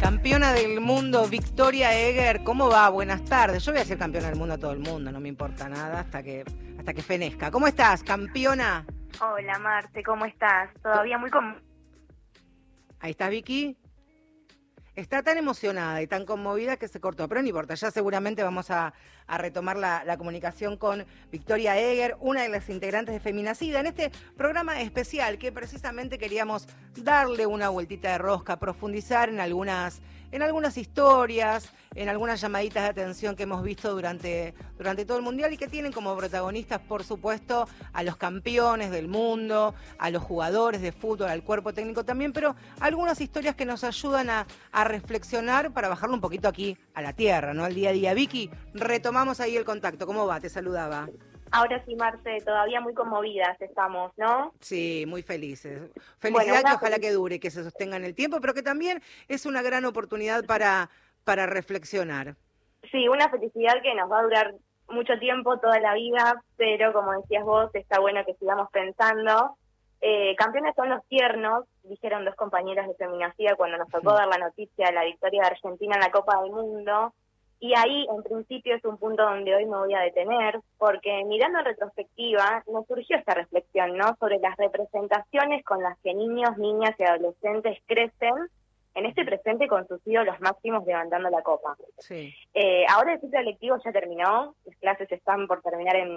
[0.00, 2.88] Campeona del mundo, Victoria Eger, ¿cómo va?
[2.88, 3.64] Buenas tardes.
[3.64, 6.00] Yo voy a ser campeona del mundo a todo el mundo, no me importa nada
[6.00, 6.44] hasta que
[6.78, 7.50] hasta que fenezca.
[7.50, 8.86] ¿Cómo estás, campeona?
[9.20, 10.70] Hola, Marte, ¿cómo estás?
[10.80, 11.56] Todavía muy com
[13.00, 13.76] Ahí está Vicky.
[14.98, 18.68] Está tan emocionada y tan conmovida que se cortó, pero no importa, ya seguramente vamos
[18.72, 18.92] a,
[19.28, 24.10] retomar la, la, comunicación con Victoria Eger, una de las integrantes de Feminacida, en este
[24.36, 30.76] programa especial que precisamente queríamos darle una vueltita de rosca, profundizar en algunas, en algunas
[30.76, 35.56] historias, en algunas llamaditas de atención que hemos visto durante, durante todo el Mundial y
[35.56, 40.92] que tienen como protagonistas, por supuesto, a los campeones del mundo, a los jugadores de
[40.92, 44.46] fútbol, al cuerpo técnico también, pero algunas historias que nos ayudan a,
[44.84, 47.64] reflexionar para bajarlo un poquito aquí a la tierra, ¿no?
[47.64, 48.14] Al día a día.
[48.14, 50.06] Vicky, retomamos ahí el contacto.
[50.06, 50.40] ¿Cómo va?
[50.40, 51.08] Te saludaba.
[51.52, 54.52] Ahora sí, Marce, todavía muy conmovidas estamos, ¿no?
[54.60, 55.90] Sí, muy felices.
[56.18, 59.02] Felicidad bueno, que ojalá que dure, que se sostenga en el tiempo, pero que también
[59.28, 60.90] es una gran oportunidad para,
[61.24, 62.36] para reflexionar.
[62.90, 64.54] Sí, una felicidad que nos va a durar
[64.88, 69.56] mucho tiempo, toda la vida, pero como decías vos, está bueno que sigamos pensando.
[70.00, 74.38] Eh, campeones son los tiernos, dijeron dos compañeras de Feminacida cuando nos tocó dar la
[74.38, 77.12] noticia de la victoria de Argentina en la Copa del Mundo.
[77.60, 81.58] Y ahí, en principio, es un punto donde hoy me voy a detener, porque mirando
[81.58, 84.16] en retrospectiva, nos surgió esta reflexión, ¿no?
[84.20, 88.34] Sobre las representaciones con las que niños, niñas y adolescentes crecen
[88.94, 91.76] en este presente con sus ídolos máximos levantando la copa.
[91.98, 92.34] Sí.
[92.54, 96.10] Eh, ahora el ciclo lectivo ya terminó, las clases están por terminar en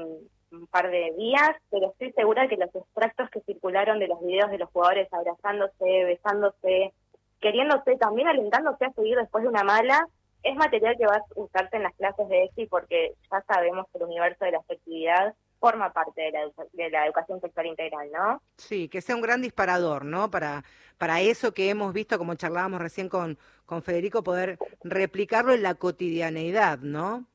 [0.51, 4.49] un par de días, pero estoy segura que los extractos que circularon de los videos
[4.49, 6.93] de los jugadores abrazándose, besándose,
[7.39, 10.08] queriéndose, también alentándose a seguir después de una mala,
[10.43, 13.99] es material que va a usarse en las clases de ESI porque ya sabemos que
[13.99, 18.41] el universo de la afectividad forma parte de la, de la educación sexual integral, ¿no?
[18.58, 20.32] Sí, que sea un gran disparador, ¿no?
[20.32, 20.63] Para,
[20.97, 25.75] para eso que hemos visto, como charlábamos recién con, con Federico, poder replicarlo en la
[25.75, 27.25] cotidianeidad, ¿no?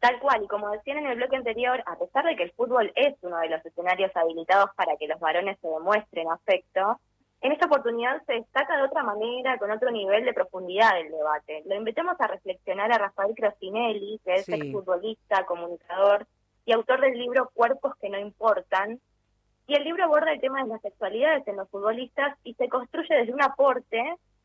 [0.00, 2.92] Tal cual, y como decían en el bloque anterior, a pesar de que el fútbol
[2.94, 7.00] es uno de los escenarios habilitados para que los varones se demuestren afecto,
[7.44, 11.62] en esta oportunidad se destaca de otra manera, con otro nivel de profundidad del debate.
[11.66, 14.54] Lo invitamos a reflexionar a Rafael Crossinelli, que es sí.
[14.54, 16.26] exfutbolista, comunicador
[16.64, 18.98] y autor del libro Cuerpos que no importan.
[19.66, 23.14] Y el libro aborda el tema de las sexualidades en los futbolistas y se construye
[23.14, 24.02] desde un aporte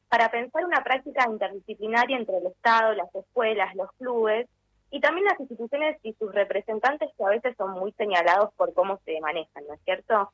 [0.09, 4.49] para pensar una práctica interdisciplinaria entre el Estado, las escuelas, los clubes
[4.91, 8.99] y también las instituciones y sus representantes que a veces son muy señalados por cómo
[9.05, 10.33] se manejan, ¿no es cierto?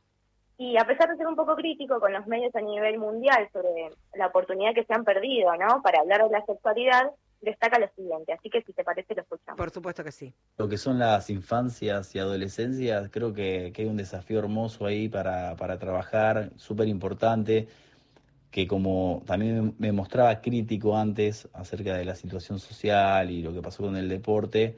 [0.58, 3.90] Y a pesar de ser un poco crítico con los medios a nivel mundial sobre
[4.14, 5.82] la oportunidad que se han perdido, ¿no?
[5.82, 8.34] Para hablar de la sexualidad, destaca lo siguiente.
[8.34, 9.58] Así que si te parece, lo escuchamos.
[9.58, 10.34] Por supuesto que sí.
[10.58, 15.10] Lo que son las infancias y adolescencias, creo que, que hay un desafío hermoso ahí
[15.10, 17.68] para, para trabajar, súper importante,
[18.50, 23.62] que como también me mostraba crítico antes acerca de la situación social y lo que
[23.62, 24.78] pasó con el deporte,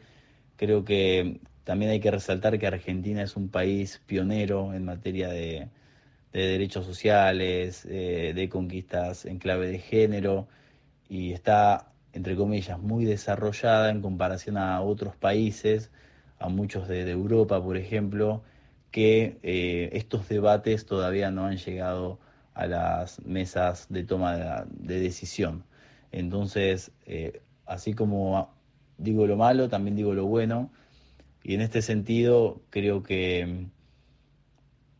[0.55, 5.67] creo que también hay que resaltar que Argentina es un país pionero en materia de,
[6.32, 10.47] de derechos sociales, eh, de conquistas en clave de género
[11.10, 15.91] y está, entre comillas, muy desarrollada en comparación a otros países,
[16.39, 18.43] a muchos de, Europa, por ejemplo,
[18.89, 22.17] que eh, estos debates todavía no han llegado
[22.53, 25.65] a las mesas de toma de, de decisión.
[26.13, 28.53] Entonces, eh, así como
[28.97, 30.71] digo lo malo, también digo lo bueno.
[31.47, 33.67] Y en este sentido creo que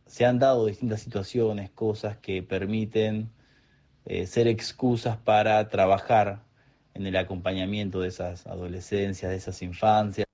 [0.06, 3.28] se han dado distintas situaciones, cosas que permiten
[4.06, 6.42] eh, ser excusas para trabajar
[6.94, 10.26] en el acompañamiento de esas adolescencias, de esas infancias.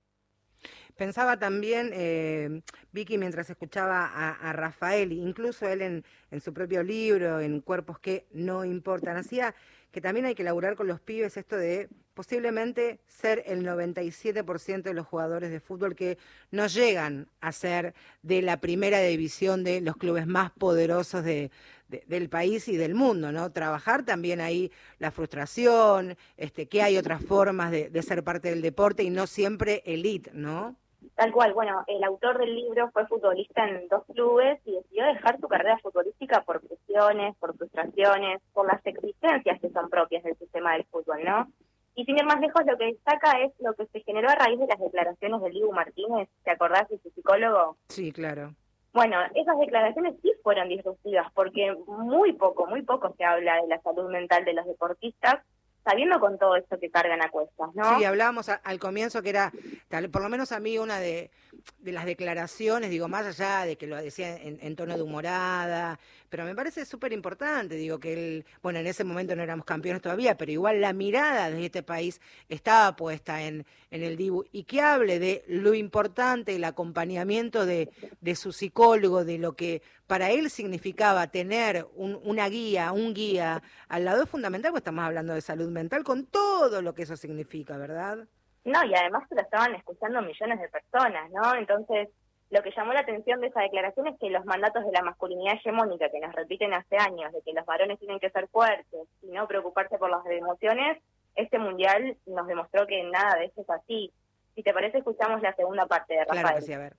[0.95, 2.61] Pensaba también, eh,
[2.93, 8.29] Vicky, mientras escuchaba a, Rafael, incluso él en, en, su propio libro, en Cuerpos que
[8.31, 9.53] no importan, hacía
[9.95, 14.93] que también hay que laburar con los pibes esto de posiblemente ser el 97% de
[14.93, 16.19] los jugadores de fútbol que
[16.51, 21.53] no llegan a ser de la primera división de los clubes más poderosos de,
[21.87, 23.53] del país y del mundo, ¿no?
[23.53, 28.63] Trabajar también ahí la frustración, este, que hay otras formas de, de ser parte del
[28.63, 30.77] deporte y no siempre elite, ¿no?
[31.15, 35.39] Tal cual, bueno, el autor del libro fue futbolista en dos clubes y decidió dejar
[35.39, 40.73] su carrera futbolística por presiones, por frustraciones, por las exigencias que son propias del sistema
[40.73, 41.49] del fútbol, ¿no?
[41.95, 44.59] Y sin ir más lejos, lo que destaca es lo que se generó a raíz
[44.59, 47.77] de las declaraciones de Diego Martínez, ¿te acordás de su psicólogo?
[47.89, 48.53] Sí, claro.
[48.93, 53.81] Bueno, esas declaraciones sí fueron disruptivas porque muy poco, muy poco se habla de la
[53.83, 55.45] salud mental de los deportistas
[55.85, 57.99] sabiendo con todo esto que cargan a cuestas, ¿no?
[57.99, 59.53] Sí, hablábamos al comienzo que era,
[59.89, 61.31] tal, por lo menos a mí, una de,
[61.79, 65.99] de las declaraciones, digo, más allá de que lo decía en, tono de humorada,
[66.35, 70.03] pero me parece súper importante, digo, que él, bueno, en ese momento no éramos campeones
[70.03, 74.65] todavía, pero igual la mirada de este país estaba puesta en, en el Dibu, y
[74.65, 77.89] que hable de lo importante, el acompañamiento de,
[78.21, 83.63] de su psicólogo, de lo que para él significaba tener un, una guía, un guía
[83.87, 87.17] al lado es fundamental, porque estamos hablando de salud mental con todo lo que eso
[87.17, 88.27] significa, ¿verdad?
[88.65, 91.55] No, y además lo estaban escuchando millones de personas, ¿no?
[91.55, 92.09] Entonces,
[92.51, 95.55] lo que llamó la atención de esa declaración es que los mandatos de la masculinidad
[95.55, 99.27] hegemónica que nos repiten hace años, de que los varones tienen que ser fuertes y
[99.29, 100.99] no preocuparse por las emociones,
[101.35, 104.13] este mundial nos demostró que nada de eso es así.
[104.55, 106.43] Si te parece, escuchamos la segunda parte de Rafael.
[106.43, 106.97] Claro sí, a ver.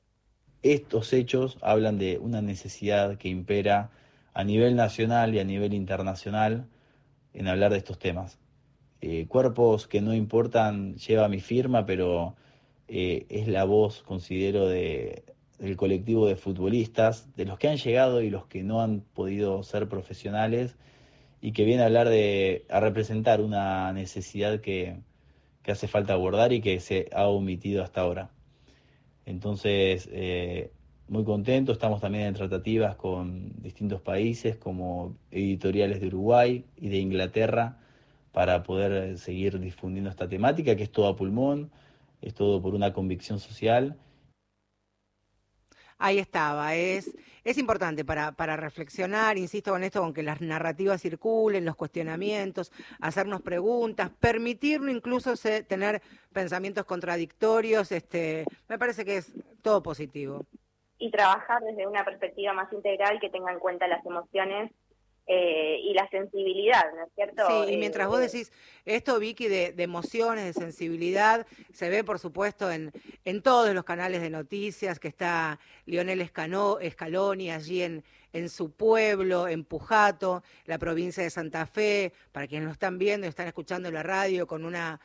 [0.62, 3.92] Estos hechos hablan de una necesidad que impera
[4.34, 6.68] a nivel nacional y a nivel internacional
[7.34, 8.40] en hablar de estos temas.
[9.00, 12.36] Eh, cuerpos que no importan lleva mi firma, pero
[12.88, 15.24] eh, es la voz, considero, de,
[15.60, 19.64] del colectivo de futbolistas, de los que han llegado y los que no han podido
[19.64, 20.76] ser profesionales,
[21.42, 24.98] y que viene a hablar de, a representar una necesidad que,
[25.62, 28.32] que hace falta abordar y que se ha omitido hasta ahora.
[29.26, 30.72] Entonces, eh,
[31.08, 36.98] muy contento, estamos también en tratativas con distintos países como editoriales de Uruguay y de
[36.98, 37.80] Inglaterra
[38.32, 41.72] para poder seguir difundiendo esta temática, que es todo a pulmón,
[42.22, 43.98] es todo por una convicción social.
[45.98, 51.02] Ahí estaba, es, es importante para, para reflexionar, insisto con esto, con que las narrativas
[51.02, 55.34] circulen, los cuestionamientos, hacernos preguntas, permitirnos incluso
[55.68, 56.02] tener
[56.34, 59.32] pensamientos contradictorios, este, me parece que es
[59.62, 60.46] todo positivo.
[60.98, 64.72] Y trabajar desde una perspectiva más integral que tenga en cuenta las emociones
[65.28, 67.48] eh, y la sensibilidad, ¿no es cierto?
[67.48, 68.52] Sí, y mientras vos eh, decís
[68.86, 72.92] esto, Vicky, de, emociones, de sensibilidad, se ve, por supuesto, en,
[73.24, 78.04] en todos los canales de noticias, que está Lionel Escano, Scaloni allí en,
[78.34, 83.26] en su pueblo, en Pujato, la provincia de Santa Fe, para quienes lo están viendo
[83.26, 85.00] y están escuchando la radio con una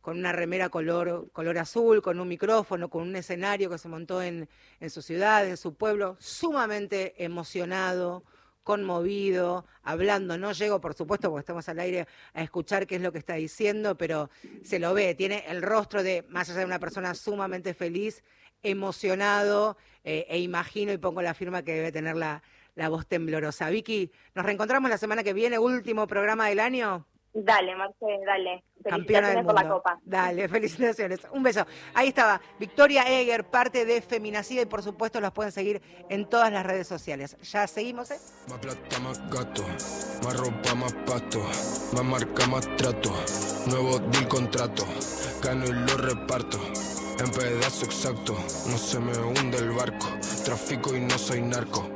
[0.00, 4.22] con una remera color, color azul, con un micrófono, con un escenario que se montó
[4.22, 4.48] en,
[4.80, 8.24] en su ciudad, en su pueblo, sumamente emocionado,
[8.68, 10.36] conmovido, hablando.
[10.36, 13.32] No llego, por supuesto, porque estamos al aire a escuchar qué es lo que está
[13.32, 14.28] diciendo, pero
[14.62, 18.22] se lo ve, tiene el rostro de, más allá de una persona sumamente feliz,
[18.62, 22.42] emocionado, eh, e imagino y pongo la firma que debe tener la,
[22.74, 23.70] la voz temblorosa.
[23.70, 27.06] Vicky, nos reencontramos la semana que viene, último programa del año.
[27.32, 28.64] Dale, Marcel, dale.
[28.82, 29.98] Felicitaciones por la copa.
[30.04, 31.20] Dale, felicitaciones.
[31.32, 31.66] Un beso.
[31.94, 36.52] Ahí estaba, Victoria Eger, parte de Feminacida y por supuesto los pueden seguir en todas
[36.52, 37.36] las redes sociales.
[37.42, 38.18] Ya seguimos, ¿eh?
[38.48, 39.62] Más plata, más gato,
[40.24, 41.40] más ropa, más pasto,
[41.92, 43.12] más marca, más trato,
[43.66, 44.84] nuevo deal contrato,
[45.42, 46.58] gano y lo reparto.
[47.18, 48.32] En pedazo exacto,
[48.70, 50.17] no se me hunde el barco.
[50.48, 51.86] Trafico y no soy narco.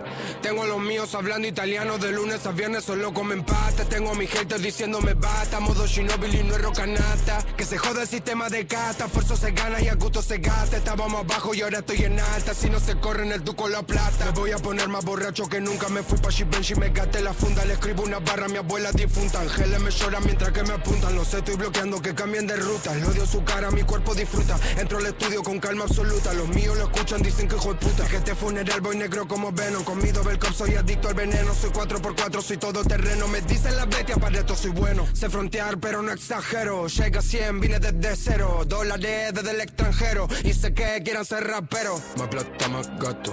[0.42, 3.86] Tengo a los míos hablando italiano de lunes a viernes, solo comen pata.
[3.86, 5.58] Tengo a mi gente diciéndome bata.
[5.58, 7.38] Modo Shinobi y no es rocanata.
[7.56, 9.06] Que se joda el sistema de cata.
[9.06, 10.76] Esfuerzo se gana y a gusto se gasta.
[10.76, 12.52] Estábamos abajo y ahora estoy en alta.
[12.52, 14.26] Si no se corre en el duco la plata.
[14.26, 15.88] Me voy a poner más borracho que nunca.
[15.88, 17.64] Me fui pa' Givenchy, me gasté la funda.
[17.64, 19.40] Le escribo una barra a mi abuela difunta.
[19.40, 21.14] Ángeles me lloran mientras que me apuntan.
[21.14, 22.94] Lo sé, estoy bloqueando que cambien de ruta.
[22.96, 24.58] Lo odio su cara, mi cuerpo disfruta.
[24.76, 26.34] Entro le estudio con calma absoluta.
[26.34, 28.06] Los míos lo escuchan, dicen que hijo de puta.
[28.06, 29.84] Que funeral voy negro como Venom.
[29.84, 31.54] Comido cop, soy adicto al veneno.
[31.54, 33.28] Soy 4x4, soy todo terreno.
[33.28, 35.06] Me dicen las bestias, para esto soy bueno.
[35.12, 36.88] Sé frontear, pero no exagero.
[36.88, 38.64] Llega a 100, vine desde cero.
[38.66, 40.26] Dólares desde el extranjero.
[40.42, 41.94] Y sé que quieran ser rapero.
[42.16, 43.32] Más plata, más gato.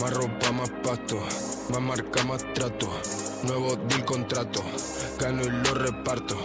[0.00, 1.20] Más ropa, más pasto.
[1.70, 2.90] Más marca, más trato.
[3.44, 4.64] Nuevo deal contrato.
[5.20, 6.36] Gano y lo reparto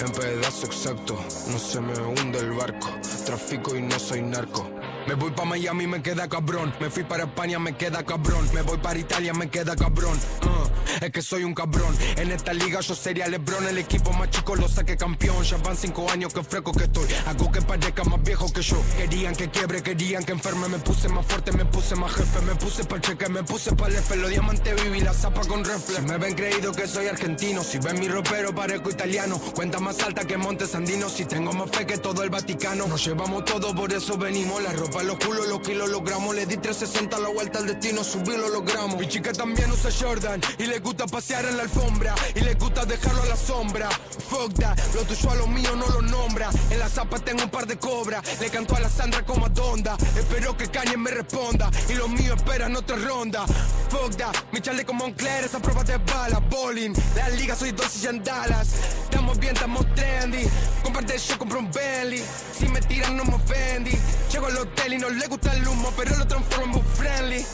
[0.00, 1.16] en pedazo exacto.
[1.52, 2.88] No se me hunde el barco.
[3.24, 4.68] Trafico y no soy narco.
[5.06, 6.72] Me voy pa' Miami, me queda cabrón.
[6.80, 8.48] Me fui para España, me queda cabrón.
[8.54, 10.18] Me voy para Italia, me queda cabrón.
[10.42, 11.94] Uh, es que soy un cabrón.
[12.16, 13.66] En esta liga yo sería Lebron.
[13.68, 15.42] El equipo más chico lo saqué campeón.
[15.44, 17.06] Ya van cinco años que fresco que estoy.
[17.26, 18.80] Hago que parezca más viejo que yo.
[18.96, 20.68] Querían que quiebre, querían que enferme.
[20.68, 22.40] Me puse más fuerte, me puse más jefe.
[22.40, 24.16] Me puse pa' cheque, me puse pa' F.
[24.16, 26.00] Los diamantes viví la zapa con reflex.
[26.00, 27.62] Si me ven creído que soy argentino.
[27.62, 29.38] Si ven mi ropero, parezco italiano.
[29.54, 31.12] Cuenta más alta que Montes Andinos.
[31.12, 32.86] Si tengo más fe que todo el Vaticano.
[32.86, 34.62] Nos llevamos todo, por eso venimos.
[34.62, 36.34] La ropa, los culos, los kilos, los gramos.
[36.34, 38.96] Le di 360 la vuelta al destino, subí lo logramos.
[38.98, 42.14] Mi chica también usa Jordan y le gusta pasear en la alfombra.
[42.34, 43.88] Y le gusta dejarlo a la sombra.
[44.28, 46.50] Fuck that, lo tuyo a lo mío no lo nombra.
[46.70, 48.22] En la zapa tengo un par de cobras.
[48.40, 49.96] Le canto a la Sandra como a Donda.
[50.16, 51.70] Espero que Kanye me responda.
[51.88, 53.44] Y los míos esperan otra ronda.
[53.88, 56.38] Fuck that, mi chale como Moncler, esa prueba de bala.
[56.38, 58.68] Bowling, la liga soy dos y Dallas.
[59.04, 60.46] Estamos bien, estamos trendy.
[60.82, 62.22] Comparte yo, compro un Bentley.
[62.58, 63.96] Si me tiran, no me ofendí.
[64.30, 67.46] Llego al hotel y no le gusta el humo, pero lo transformo en friendly.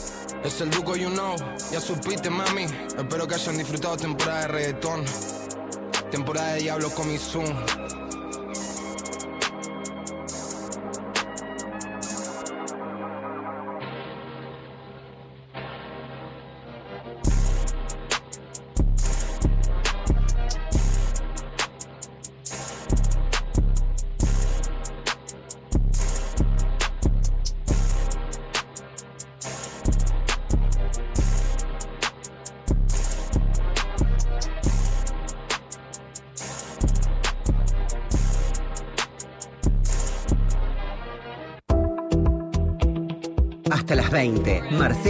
[0.43, 1.35] Es el Duco, you know,
[1.71, 2.65] ya supiste, mami.
[2.97, 5.05] Espero que hayan disfrutado temporada de reggaetón.
[6.11, 7.45] Temporada de Diablo con mi Zoom.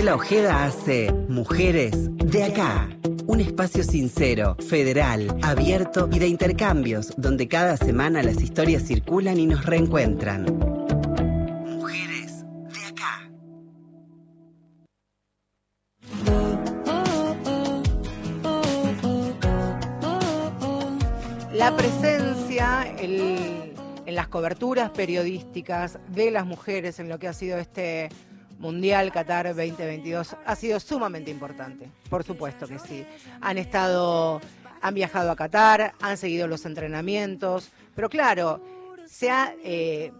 [0.01, 2.89] Marcela Ojeda hace Mujeres de acá.
[3.27, 9.45] Un espacio sincero, federal, abierto y de intercambios, donde cada semana las historias circulan y
[9.45, 10.45] nos reencuentran.
[11.67, 12.43] Mujeres
[12.73, 13.29] de acá.
[21.53, 28.09] La presencia en las coberturas periodísticas de las mujeres en lo que ha sido este
[28.61, 31.89] Mundial Qatar 2022 ha sido sumamente importante.
[32.09, 33.03] Por supuesto que sí.
[33.41, 34.39] Han estado,
[34.81, 38.61] han viajado a Qatar, han seguido los entrenamientos, pero claro,
[39.07, 40.11] se ha eh,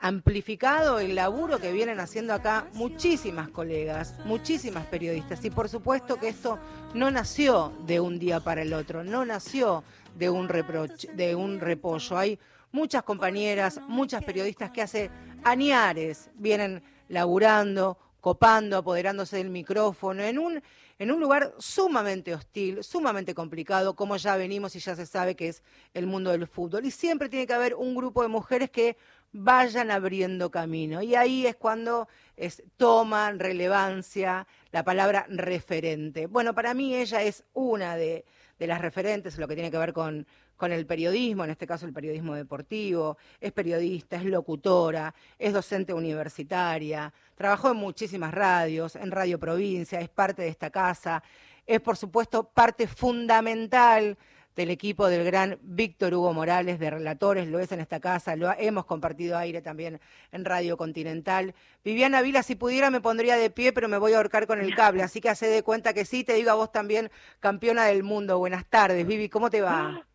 [0.00, 5.44] amplificado el laburo que vienen haciendo acá muchísimas colegas, muchísimas periodistas.
[5.44, 6.58] Y por supuesto que esto
[6.92, 9.84] no nació de un día para el otro, no nació
[10.16, 12.18] de un reproche, de un repollo.
[12.18, 12.36] Hay
[12.72, 15.10] muchas compañeras, muchas periodistas que hace
[15.44, 20.62] añares vienen laburando, copando, apoderándose del micrófono, en un,
[20.98, 25.48] en un lugar sumamente hostil, sumamente complicado, como ya venimos y ya se sabe que
[25.48, 25.62] es
[25.94, 26.84] el mundo del fútbol.
[26.84, 28.96] Y siempre tiene que haber un grupo de mujeres que
[29.32, 31.02] vayan abriendo camino.
[31.02, 36.26] Y ahí es cuando es, toman relevancia la palabra referente.
[36.26, 38.24] Bueno, para mí ella es una de,
[38.58, 40.26] de las referentes, lo que tiene que ver con,
[40.56, 45.92] con el periodismo, en este caso el periodismo deportivo, es periodista, es locutora, es docente
[45.92, 51.22] universitaria, trabajó en muchísimas radios, en Radio Provincia, es parte de esta casa,
[51.66, 54.16] es por supuesto parte fundamental
[54.56, 58.50] del equipo del gran Víctor Hugo Morales de Relatores, lo es en esta casa, lo
[58.52, 60.00] hemos compartido aire también
[60.32, 61.54] en Radio Continental.
[61.84, 64.74] Viviana Vila, si pudiera me pondría de pie, pero me voy a ahorcar con el
[64.74, 68.02] cable, así que hace de cuenta que sí, te digo a vos también, campeona del
[68.02, 68.38] mundo.
[68.38, 70.06] Buenas tardes, Vivi, ¿cómo te va?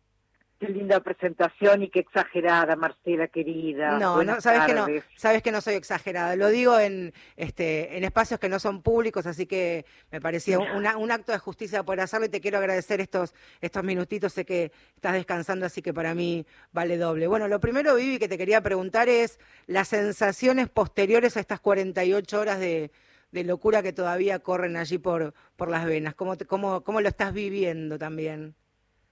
[0.62, 3.98] Qué linda presentación y qué exagerada, Marcela querida.
[3.98, 4.86] No, Buenas no, sabes que no,
[5.16, 6.36] sabes que no soy exagerada.
[6.36, 10.96] Lo digo en este en espacios que no son públicos, así que me parecía una-
[10.96, 14.34] un acto de justicia por hacerlo y te quiero agradecer estos estos minutitos.
[14.34, 17.26] Sé que estás descansando, así que para mí vale doble.
[17.26, 22.38] Bueno, lo primero, Vivi, que te quería preguntar es las sensaciones posteriores a estas 48
[22.40, 22.92] horas de,
[23.32, 26.14] de locura que todavía corren allí por por las venas.
[26.14, 28.54] ¿Cómo te- cómo cómo lo estás viviendo también?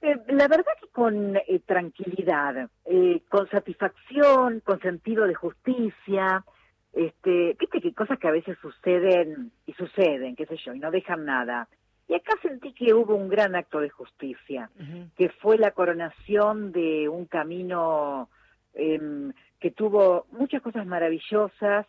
[0.03, 6.45] Eh, la verdad que con eh, tranquilidad, eh, con satisfacción, con sentido de justicia.
[6.93, 10.91] Este, viste que cosas que a veces suceden y suceden, qué sé yo, y no
[10.91, 11.69] dejan nada.
[12.09, 14.69] Y acá sentí que hubo un gran acto de justicia.
[15.17, 18.29] que fue la coronación de un camino
[18.75, 21.87] em, que tuvo muchas cosas maravillosas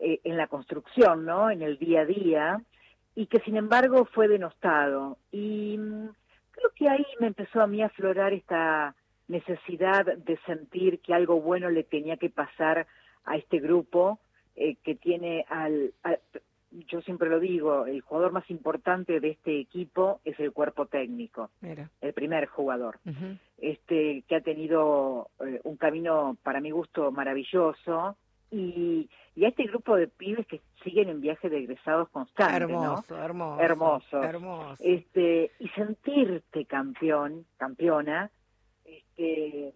[0.00, 1.50] eh, en la construcción, ¿no?
[1.50, 2.60] En el día a día,
[3.14, 5.18] y que sin embargo fue denostado.
[5.30, 6.08] Y mm,
[6.54, 8.94] creo que ahí me empezó a mí a aflorar esta
[9.28, 12.86] necesidad de sentir que algo bueno le tenía que pasar
[13.24, 14.18] a este grupo
[14.56, 16.20] eh, que tiene al, al-
[16.88, 21.50] yo siempre lo digo, el jugador más importante de este equipo es el cuerpo técnico
[21.60, 21.88] Mira.
[22.00, 22.98] el primer jugador,
[23.58, 28.16] este que ha tenido eh, un camino para mi gusto maravilloso
[28.54, 33.16] y, y a este grupo de pibes que siguen en viaje de egresados constantes, hermoso,
[33.16, 38.30] hermoso, hermoso, hermoso, este y sentirte campeón, campeona,
[38.84, 39.74] este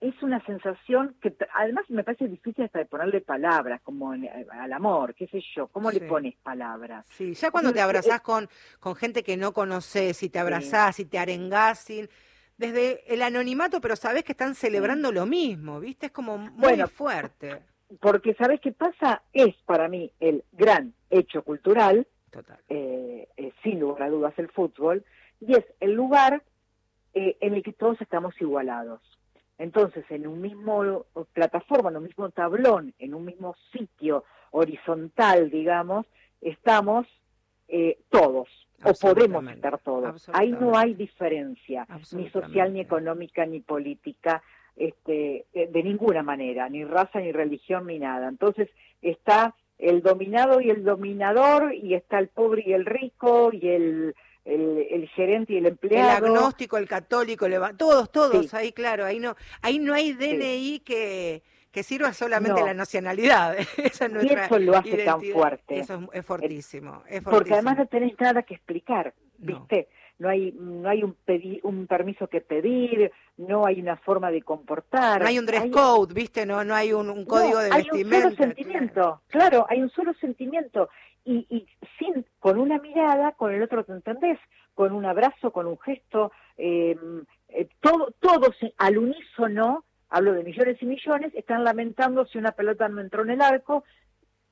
[0.00, 5.14] es una sensación que además me parece difícil hasta de ponerle palabras, como al amor,
[5.14, 7.04] qué sé yo, ¿cómo le pones palabras?
[7.10, 11.04] Sí, ya cuando te abrazás con, con gente que no conoces y te abrazás y
[11.04, 12.08] te arengás sin,
[12.56, 16.06] desde el anonimato, pero sabes que están celebrando lo mismo, ¿viste?
[16.06, 17.62] Es como muy fuerte.
[17.98, 22.06] Porque sabes qué pasa, es para mí el gran hecho cultural,
[22.68, 25.04] eh, eh, sin lugar a dudas el fútbol,
[25.40, 26.42] y es el lugar
[27.14, 29.00] eh, en el que todos estamos igualados.
[29.58, 36.06] Entonces, en un mismo plataforma, en un mismo tablón, en un mismo sitio horizontal, digamos,
[36.40, 37.06] estamos
[37.68, 38.48] eh, todos,
[38.82, 40.28] o podemos estar todos.
[40.32, 44.42] Ahí no hay diferencia, ni social, ni económica, ni política,
[44.76, 48.28] este, eh, de ninguna manera, ni raza, ni religión, ni nada.
[48.28, 48.68] Entonces,
[49.02, 54.14] está el dominado y el dominador, y está el pobre y el rico, y el
[54.44, 56.26] el, gerente y el empleado.
[56.26, 57.46] El agnóstico, el católico,
[57.76, 62.74] todos, todos, ahí claro, ahí no, ahí no hay DNI que, que sirva solamente la
[62.74, 63.56] nacionalidad.
[63.76, 65.78] Esa es y eso lo hace tan fuerte.
[65.78, 69.88] Eso es, fortísimo, Porque además no tenés nada que explicar, ¿viste?
[69.90, 69.99] No.
[70.28, 71.16] Hay, no hay un,
[71.62, 75.22] un permiso que pedir, no hay una forma de comportar.
[75.22, 76.44] No hay un dress code, ¿viste?
[76.44, 78.16] No, no hay un, código de vestimenta.
[78.16, 80.90] Hay un solo sentimiento, claro, hay un solo sentimiento
[81.24, 81.66] y, y
[81.98, 84.38] sin, con una mirada, con el otro te entendés,
[84.74, 86.96] con un abrazo, con un gesto, eh,
[87.48, 92.88] eh, todo, todos al unísono, hablo de millones y millones, están lamentando si una pelota
[92.88, 93.84] no entró en el arco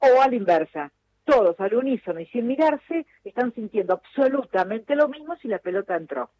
[0.00, 0.92] o a la inversa.
[1.28, 6.30] Todos al unísono y sin mirarse están sintiendo absolutamente lo mismo si la pelota entró.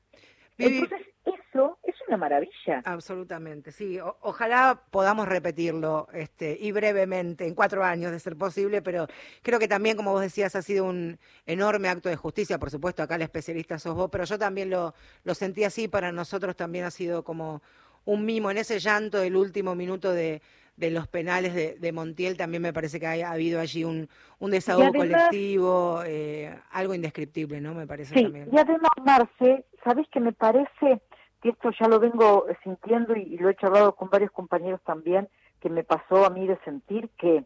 [0.56, 2.80] Entonces, eso es una maravilla.
[2.86, 3.98] Absolutamente, sí.
[4.00, 9.06] ojalá podamos repetirlo este, y brevemente, en cuatro años de ser posible, pero
[9.42, 12.58] creo que también, como vos decías, ha sido un enorme acto de justicia.
[12.58, 15.86] Por supuesto, acá el especialista sos vos, pero yo también lo, lo sentí así.
[15.86, 17.60] Para nosotros también ha sido como
[18.06, 20.40] un mimo en ese llanto del último minuto de,
[20.78, 24.08] de los penales de, Montiel también me parece que ha, habido allí un,
[24.38, 27.74] un desahogo colectivo, eh, algo indescriptible, ¿no?
[27.74, 28.48] Me parece sí, también.
[28.52, 31.02] Y además, Marce, ¿sabes que me parece
[31.42, 35.28] que esto ya lo vengo sintiendo y, lo he charlado con varios compañeros también,
[35.60, 37.44] que me pasó a mí de sentir que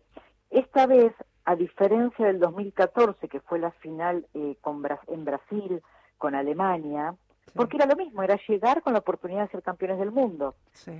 [0.50, 1.14] esta vez,
[1.46, 5.82] a diferencia del 2014, que fue la final eh, con en Brasil,
[6.18, 7.14] con Alemania,
[7.54, 10.54] porque era lo mismo, era llegar con la oportunidad de ser campeones del mundo.
[10.72, 10.92] Sí.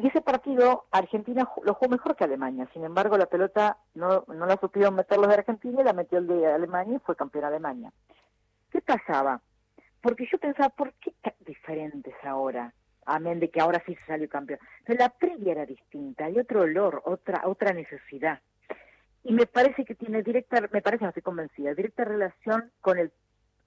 [0.00, 2.68] Y ese partido, Argentina lo jugó mejor que Alemania.
[2.72, 6.18] Sin embargo, la pelota no, no la supieron meter los de Argentina y la metió
[6.18, 7.92] el de Alemania y fue campeón Alemania.
[8.70, 9.40] ¿Qué pasaba?
[10.00, 12.72] Porque yo pensaba, ¿por qué tan diferentes ahora?
[13.06, 14.60] Amén de que ahora sí se salió campeón.
[14.84, 18.40] Pero la previa era distinta, hay otro olor, otra, otra necesidad.
[19.24, 23.10] Y me parece que tiene directa, me parece, no estoy convencida, directa relación con el,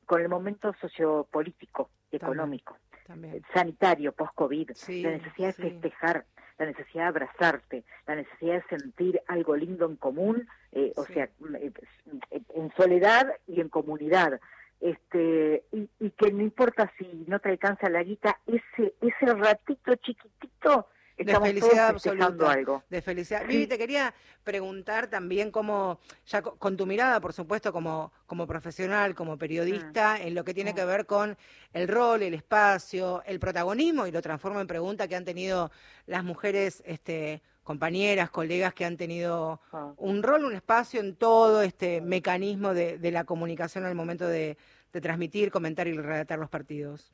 [0.05, 2.77] con el momento sociopolítico, económico.
[3.09, 4.71] Eh, sanitario post-COVID,
[5.03, 6.25] la necesidad de festejar,
[6.57, 11.29] la necesidad de abrazarte, la necesidad de sentir algo lindo en común, eh, o sea,
[11.59, 11.71] eh,
[12.55, 14.39] en soledad y en comunidad.
[14.79, 19.93] Este, y, y, que no importa si no te alcanza la guita, ese, ese ratito
[19.95, 20.87] chiquitito
[21.23, 22.51] de felicidad absoluta.
[22.51, 22.83] Algo.
[22.89, 23.45] De felicidad.
[23.45, 24.13] Vivi, te quería
[24.43, 30.27] preguntar también cómo, ya con tu mirada, por supuesto, como, como profesional, como periodista, mm.
[30.27, 30.75] en lo que tiene mm.
[30.75, 31.37] que ver con
[31.73, 35.71] el rol, el espacio, el protagonismo, y lo transformo en pregunta que han tenido
[36.05, 39.93] las mujeres este, compañeras, colegas que han tenido ah.
[39.97, 44.57] un rol, un espacio en todo este mecanismo de, de la comunicación al momento de,
[44.93, 47.13] de transmitir, comentar y redactar los partidos.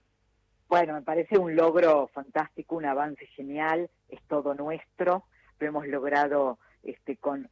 [0.70, 5.24] Bueno, me parece un logro fantástico, un avance genial, es todo nuestro,
[5.60, 7.50] lo hemos logrado este, con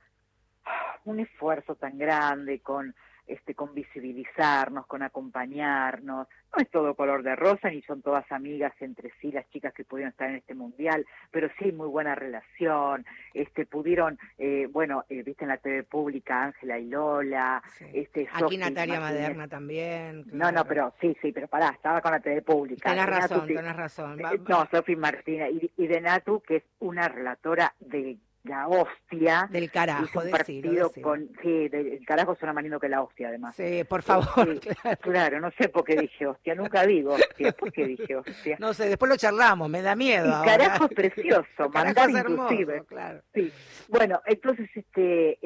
[1.06, 2.94] un esfuerzo tan grande, con
[3.28, 6.28] este, con visibilizarnos, con acompañarnos.
[6.28, 9.84] No es todo color de rosa, ni son todas amigas entre sí las chicas que
[9.84, 13.06] pudieron estar en este mundial, pero sí muy buena relación.
[13.34, 17.62] Este, pudieron, eh, bueno, eh, viste en la TV pública Ángela y Lola.
[17.94, 20.26] Este, Aquí Natalia Maderna también.
[20.32, 22.90] No, no, pero sí, sí, pero pará, estaba con la TV pública.
[22.90, 24.20] Tenés razón, tenés razón.
[24.20, 29.48] Eh, no, Sofi Martina y, y de Natu, que es una relatora de la hostia.
[29.52, 33.56] Del carajo, un partido con, sí, del carajo es más lindo que la hostia, además.
[33.56, 34.60] Sí, por favor.
[35.02, 35.40] claro.
[35.40, 38.58] no sé por qué dije hostia, nunca digo hostia, ¿por qué dije hostia?
[38.60, 40.26] No sé, después lo charlamos, me da miedo.
[40.26, 42.84] El carajo es precioso, mandar inclusive.
[42.88, 43.22] Claro.
[43.34, 43.52] Sí.
[43.88, 45.40] Bueno, entonces, este,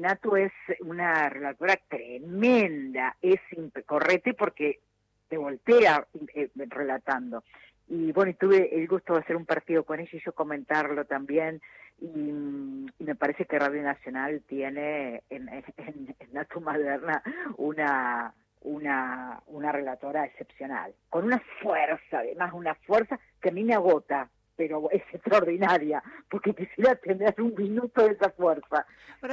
[0.00, 3.40] Natu es una relatora tremenda, es
[3.86, 4.80] correte porque
[5.28, 7.44] te voltea eh, relatando
[7.90, 11.04] y bueno, y tuve el gusto de hacer un partido con ella y yo comentarlo
[11.06, 11.60] también.
[12.00, 12.32] Y,
[13.00, 17.22] me parece que Radio Nacional tiene en, en, en tu Maderna
[17.56, 23.74] una, una, una relatora excepcional, con una fuerza, además una fuerza que a mí me
[23.74, 24.30] agota,
[24.60, 28.84] pero es extraordinaria, porque quisiera tener un minuto de esa fuerza,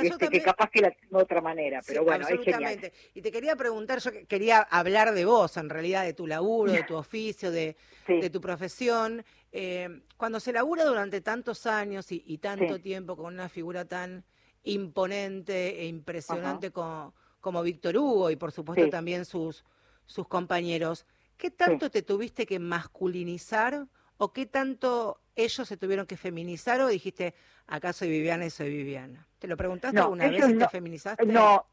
[0.02, 2.80] este, que capaz que la tengo de otra manera, pero bueno, es genial.
[3.14, 6.84] Y te quería preguntar, yo quería hablar de vos, en realidad, de tu laburo, de
[6.84, 7.76] tu oficio, de,
[8.08, 9.26] de tu profesión.
[9.52, 14.24] Eh, cuando se labura durante tantos años y, tanto tiempo con una figura tan
[14.64, 19.66] imponente e impresionante como, como Víctor Hugo y por supuesto también sus,
[20.06, 21.06] sus compañeros,
[21.36, 23.88] ¿qué tanto te tuviste que masculinizar
[24.18, 27.36] o qué tanto ellos se tuvieron que feminizar o dijiste,
[27.68, 29.28] acá soy Viviana y soy Viviana?
[29.40, 31.26] ¿Te lo preguntaste alguna vez y te feminizaste?
[31.26, 31.66] No,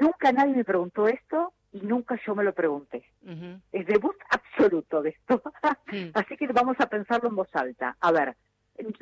[0.00, 3.04] nunca nadie me preguntó esto y nunca yo me lo pregunté.
[3.72, 5.42] Es debut absoluto de esto.
[5.92, 6.10] Mm.
[6.14, 7.96] Así que vamos a pensarlo en voz alta.
[8.00, 8.36] A ver,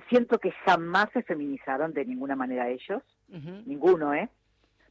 [0.08, 3.02] siento que jamás se feminizaron de ninguna manera ellos,
[3.66, 4.28] ninguno, ¿eh?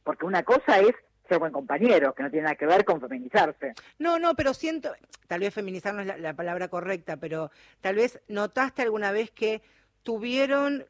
[0.04, 0.94] Porque una cosa es
[1.28, 3.74] ser buen compañero, que no tiene nada que ver con feminizarse.
[3.98, 4.92] No, no, pero siento,
[5.28, 7.50] tal vez feminizar no es la, palabra correcta, pero
[7.80, 9.62] tal vez notaste alguna vez que
[10.02, 10.84] tuvieron,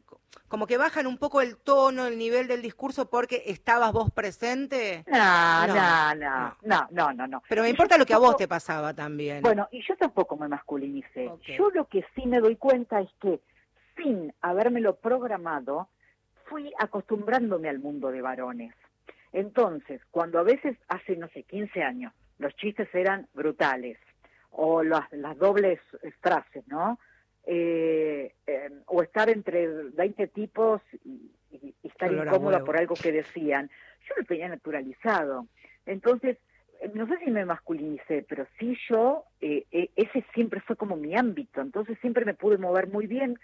[0.49, 5.05] como que bajan un poco el tono, el nivel del discurso porque estabas vos presente.
[5.07, 7.27] No, no, no, no, no, no.
[7.27, 7.43] no.
[7.49, 9.43] Pero me importa lo que a vos te pasaba también.
[9.43, 11.31] Bueno, y yo tampoco me masculinicé.
[11.57, 13.41] Yo lo que sí me doy cuenta es que
[13.97, 15.89] sin habérmelo programado,
[16.47, 18.75] fui acostumbrándome al mundo de varones.
[19.33, 23.99] Entonces, cuando a veces hace, no sé, 15 años, los chistes eran brutales,
[24.53, 25.09] o las,
[25.39, 25.81] dobles
[26.21, 26.99] frases, ¿no?
[27.45, 31.31] Eh, em, o estar entre 20 tipos y,
[31.83, 33.69] estar incómoda por algo que decían,
[34.09, 35.47] yo lo tenía naturalizado.
[35.85, 36.39] Entonces,
[36.81, 39.67] eh, no sé si me masculinicé, pero sí yo, eh,
[39.97, 43.39] ese siempre fue como mi ámbito, entonces siempre me pude mover muy bien,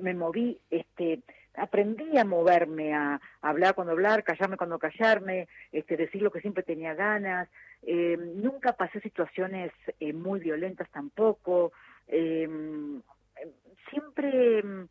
[0.00, 1.20] me, moví, este,
[1.54, 6.62] aprendí a moverme, a, hablar cuando hablar, callarme cuando callarme, este, decir lo que siempre
[6.62, 7.48] tenía ganas.
[7.82, 11.72] Eh, nunca pasé situaciones eh, muy violentas tampoco.
[12.06, 12.48] Eh,
[13.90, 14.88] siempre mm,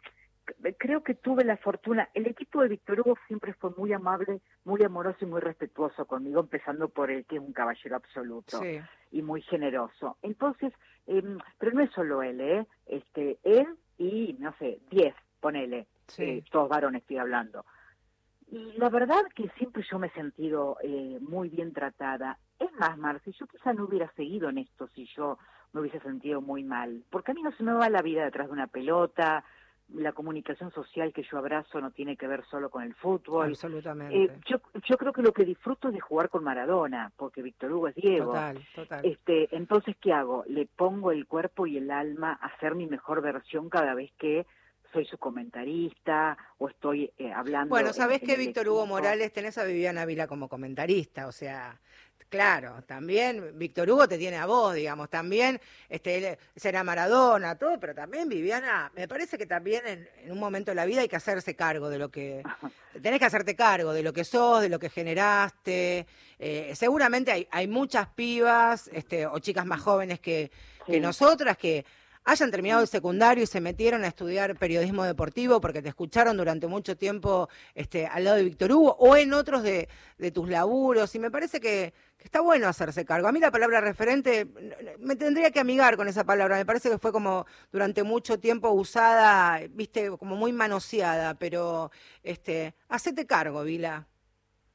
[0.78, 2.10] creo que tuve la fortuna.
[2.14, 6.42] El equipo de Víctor Hugo siempre fue muy amable, muy amoroso y muy respetuoso conmigo,
[6.42, 8.62] empezando por el que es un caballero absoluto
[9.12, 10.18] y muy generoso.
[10.22, 10.74] Entonces,
[11.08, 12.66] em, pero no es solo él, ¿eh?
[12.86, 16.44] Este, él y, no sé, diez, ponele sí.
[16.52, 17.66] todos varones estoy hablando.
[18.52, 22.38] Y la verdad que siempre yo me he sentido eh, muy bien tratada.
[22.60, 25.38] Es más, Marci, yo quizá no hubiera seguido en esto si yo
[25.72, 27.04] me hubiese sentido muy mal.
[27.10, 29.46] Porque a mí no se me va la vida detrás de una pelota,
[29.94, 33.50] la comunicación social que yo abrazo no tiene que ver solo con el fútbol.
[33.50, 34.24] Absolutamente.
[34.24, 37.72] Eh, yo, yo creo que lo que disfruto es de jugar con Maradona, porque Víctor
[37.72, 38.34] Hugo es Diego.
[38.34, 39.06] Total, total.
[39.06, 40.44] Este, entonces, ¿qué hago?
[40.48, 44.46] Le pongo el cuerpo y el alma a ser mi mejor versión cada vez que
[44.92, 47.70] soy su comentarista o estoy eh, hablando.
[47.70, 51.80] Bueno, sabés que Víctor Hugo Morales tenés a Viviana Vila como comentarista, o sea,
[52.30, 57.94] claro, también Víctor Hugo te tiene a vos, digamos, también este será Maradona, todo, pero
[57.94, 61.56] también Viviana, me parece que también en, un momento de la vida hay que hacerse
[61.56, 62.42] cargo de lo que
[63.02, 66.08] tenés que hacerte cargo de lo que sos, de lo que generaste.
[66.40, 70.52] Eh, seguramente hay, hay muchas pibas, este, o chicas más jóvenes que,
[70.86, 71.86] que nosotras que
[72.24, 76.68] hayan terminado el secundario y se metieron a estudiar periodismo deportivo porque te escucharon durante
[76.68, 79.88] mucho tiempo este, al lado de Víctor Hugo o en otros de,
[80.34, 81.14] tus laburos.
[81.16, 83.28] Y me parece que, está bueno hacerse cargo.
[83.28, 84.48] A mí la palabra referente,
[85.00, 86.58] me tendría que amigar con esa palabra.
[86.58, 91.34] Me parece que fue como durante mucho tiempo usada, viste, como muy manoseada.
[91.36, 91.92] Pero,
[92.24, 94.08] este, hacete cargo, Vila.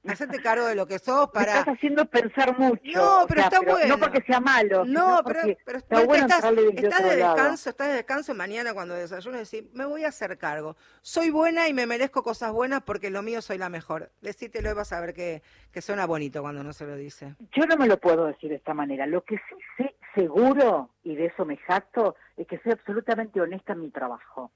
[0.08, 1.52] Hacete cargo de lo que sos para.
[1.52, 2.82] Me estás haciendo pensar mucho.
[2.94, 3.88] No, pero está bueno.
[3.88, 4.84] No porque sea malo.
[4.84, 9.68] No, pero, pero, está bueno estás, de descanso, estás de descanso mañana cuando desayunes decir,
[9.72, 10.76] me voy a hacer cargo.
[11.02, 14.10] Soy buena y me merezco cosas buenas porque lo mío soy la mejor.
[14.20, 15.42] Decítelo y vas a ver que,
[15.72, 17.34] que suena bonito cuando uno se lo dice.
[17.52, 19.06] Yo no me lo puedo decir de esta manera.
[19.06, 23.74] Lo que sí sé seguro, y de eso me jacto, es que soy absolutamente honesta
[23.74, 24.50] en mi trabajo.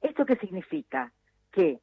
[0.00, 1.12] ¿Esto qué significa?
[1.50, 1.80] Que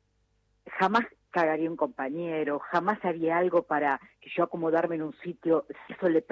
[0.80, 4.00] jamás cagaría un compañero, jamás haría algo para
[4.36, 6.24] yo acomodarme en un sitio si eso le,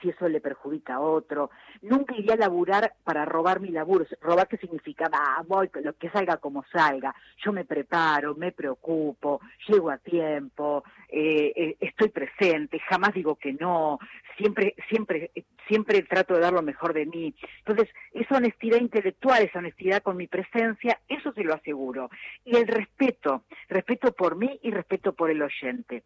[0.00, 1.50] si eso le perjudica a otro.
[1.82, 4.06] Nunca iría a laburar para robar mi laburo.
[4.20, 7.14] Robar qué significa, ah, voy, lo que salga como salga.
[7.44, 13.52] Yo me preparo, me preocupo, llego a tiempo, eh, eh, estoy presente, jamás digo que
[13.52, 13.98] no,
[14.36, 15.30] siempre, siempre,
[15.68, 17.34] siempre trato de dar lo mejor de mí.
[17.58, 22.10] Entonces, esa honestidad intelectual, esa honestidad con mi presencia, eso se lo aseguro.
[22.44, 26.04] Y el respeto, respeto por mí y respeto por el oyente.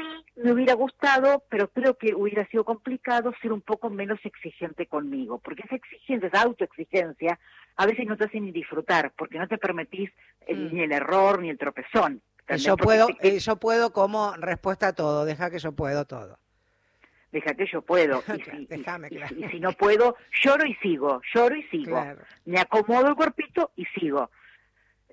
[0.00, 4.86] Sí me hubiera gustado, pero creo que hubiera sido complicado ser un poco menos exigente
[4.86, 7.38] conmigo, porque esa exigencia, esa autoexigencia,
[7.76, 10.10] a veces no te hace ni disfrutar, porque no te permitís
[10.48, 10.74] Mm.
[10.74, 12.22] ni el error ni el tropezón.
[12.56, 16.38] Yo Porque puedo, te- yo puedo como respuesta a todo, deja que yo puedo todo.
[17.32, 18.24] deja que yo puedo.
[18.26, 19.36] Y si, Déjame, y- claro.
[19.38, 21.92] y si no puedo, lloro y sigo, lloro y sigo.
[21.92, 22.22] Claro.
[22.44, 24.30] Me acomodo el cuerpito y sigo.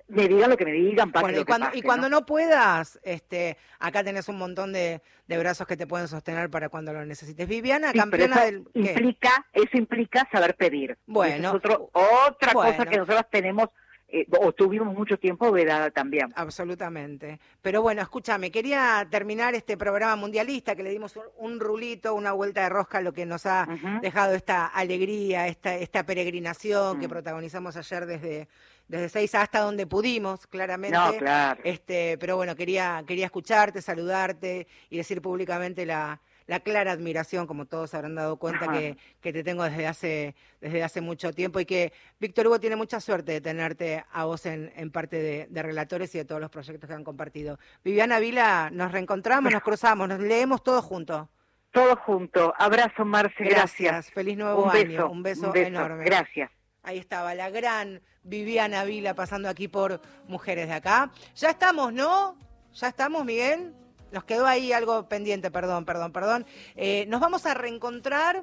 [0.08, 2.24] Me digan lo que me digan, pase Bueno, y cuando, pase, y cuando ¿no?
[2.24, 6.92] puedas, este, acá tenés un montón de, de brazos que te pueden sostener para cuando
[6.94, 7.46] lo necesites.
[7.46, 8.64] Viviana, Sí, campeona eso del...
[8.72, 8.80] ¿qué?
[8.80, 10.96] implica, eso implica saber pedir.
[11.06, 12.72] Bueno, otro- otra bueno.
[12.72, 13.68] cosa que nosotros tenemos
[14.10, 16.32] eh, o tuvimos mucho tiempo vedada también.
[16.34, 17.38] Absolutamente.
[17.60, 22.32] Pero bueno, escúchame, quería terminar este programa mundialista que le dimos un, un rulito, una
[22.32, 23.68] vuelta de rosca, a lo que nos ha
[24.00, 27.10] dejado esta alegría, esta, esta peregrinación que Mm.
[27.10, 28.48] protagonizamos ayer desde,
[28.88, 30.96] desde seis hasta donde pudimos, claramente.
[30.96, 31.60] No, claro.
[31.64, 37.66] Este, pero bueno, quería, quería escucharte, saludarte y decir públicamente la, la clara admiración, como
[37.66, 41.66] todos habrán dado cuenta, que, que te tengo desde hace, desde hace mucho tiempo y
[41.66, 45.62] que Víctor Hugo tiene mucha suerte de tenerte a vos en, en parte de, de
[45.62, 47.58] relatores y de todos los proyectos que han compartido.
[47.84, 51.28] Viviana Vila, nos reencontramos, nos cruzamos, nos leemos todos juntos.
[51.70, 52.54] Todo junto.
[52.58, 53.44] Abrazo, Marce.
[53.44, 54.10] Gracias.
[54.10, 54.88] Feliz nuevo un año.
[54.88, 55.66] beso, un beso un beso.
[55.66, 56.04] enorme.
[56.04, 56.50] Gracias.
[56.82, 61.10] Ahí estaba la gran Viviana Vila pasando aquí por Mujeres de Acá.
[61.34, 62.36] Ya estamos, ¿no?
[62.74, 63.74] Ya estamos, Miguel.
[64.12, 66.46] Nos quedó ahí algo pendiente, perdón, perdón, perdón.
[66.76, 68.42] Eh, nos vamos a reencontrar.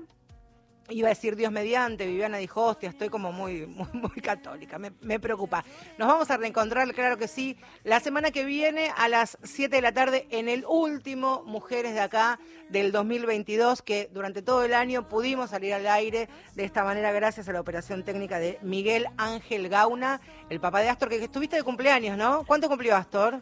[0.90, 4.92] Iba a decir Dios mediante, Viviana dijo, hostia, estoy como muy, muy, muy católica, me,
[5.02, 5.66] me preocupa.
[5.98, 9.82] Nos vamos a reencontrar, claro que sí, la semana que viene a las 7 de
[9.82, 15.10] la tarde en el último Mujeres de Acá del 2022, que durante todo el año
[15.10, 19.70] pudimos salir al aire de esta manera gracias a la operación técnica de Miguel Ángel
[19.70, 22.44] Gauna, el papá de Astor, que, estuviste de cumpleaños, ¿no?
[22.46, 23.42] ¿Cuánto cumplió Astor?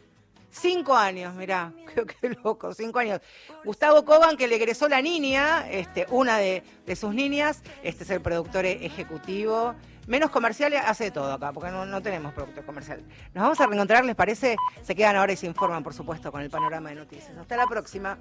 [0.53, 3.19] Cinco años, mirá, qué, qué loco, cinco años.
[3.65, 8.09] Gustavo Coban, que le egresó la niña, este, una de, de sus niñas, este es
[8.11, 9.73] el productor ejecutivo.
[10.05, 13.01] Menos comerciales, hace de todo acá, porque no, no tenemos productor comercial.
[13.33, 14.57] Nos vamos a reencontrar, ¿les parece?
[14.83, 17.35] Se quedan ahora y se informan, por supuesto, con el panorama de noticias.
[17.35, 18.17] Hasta la próxima.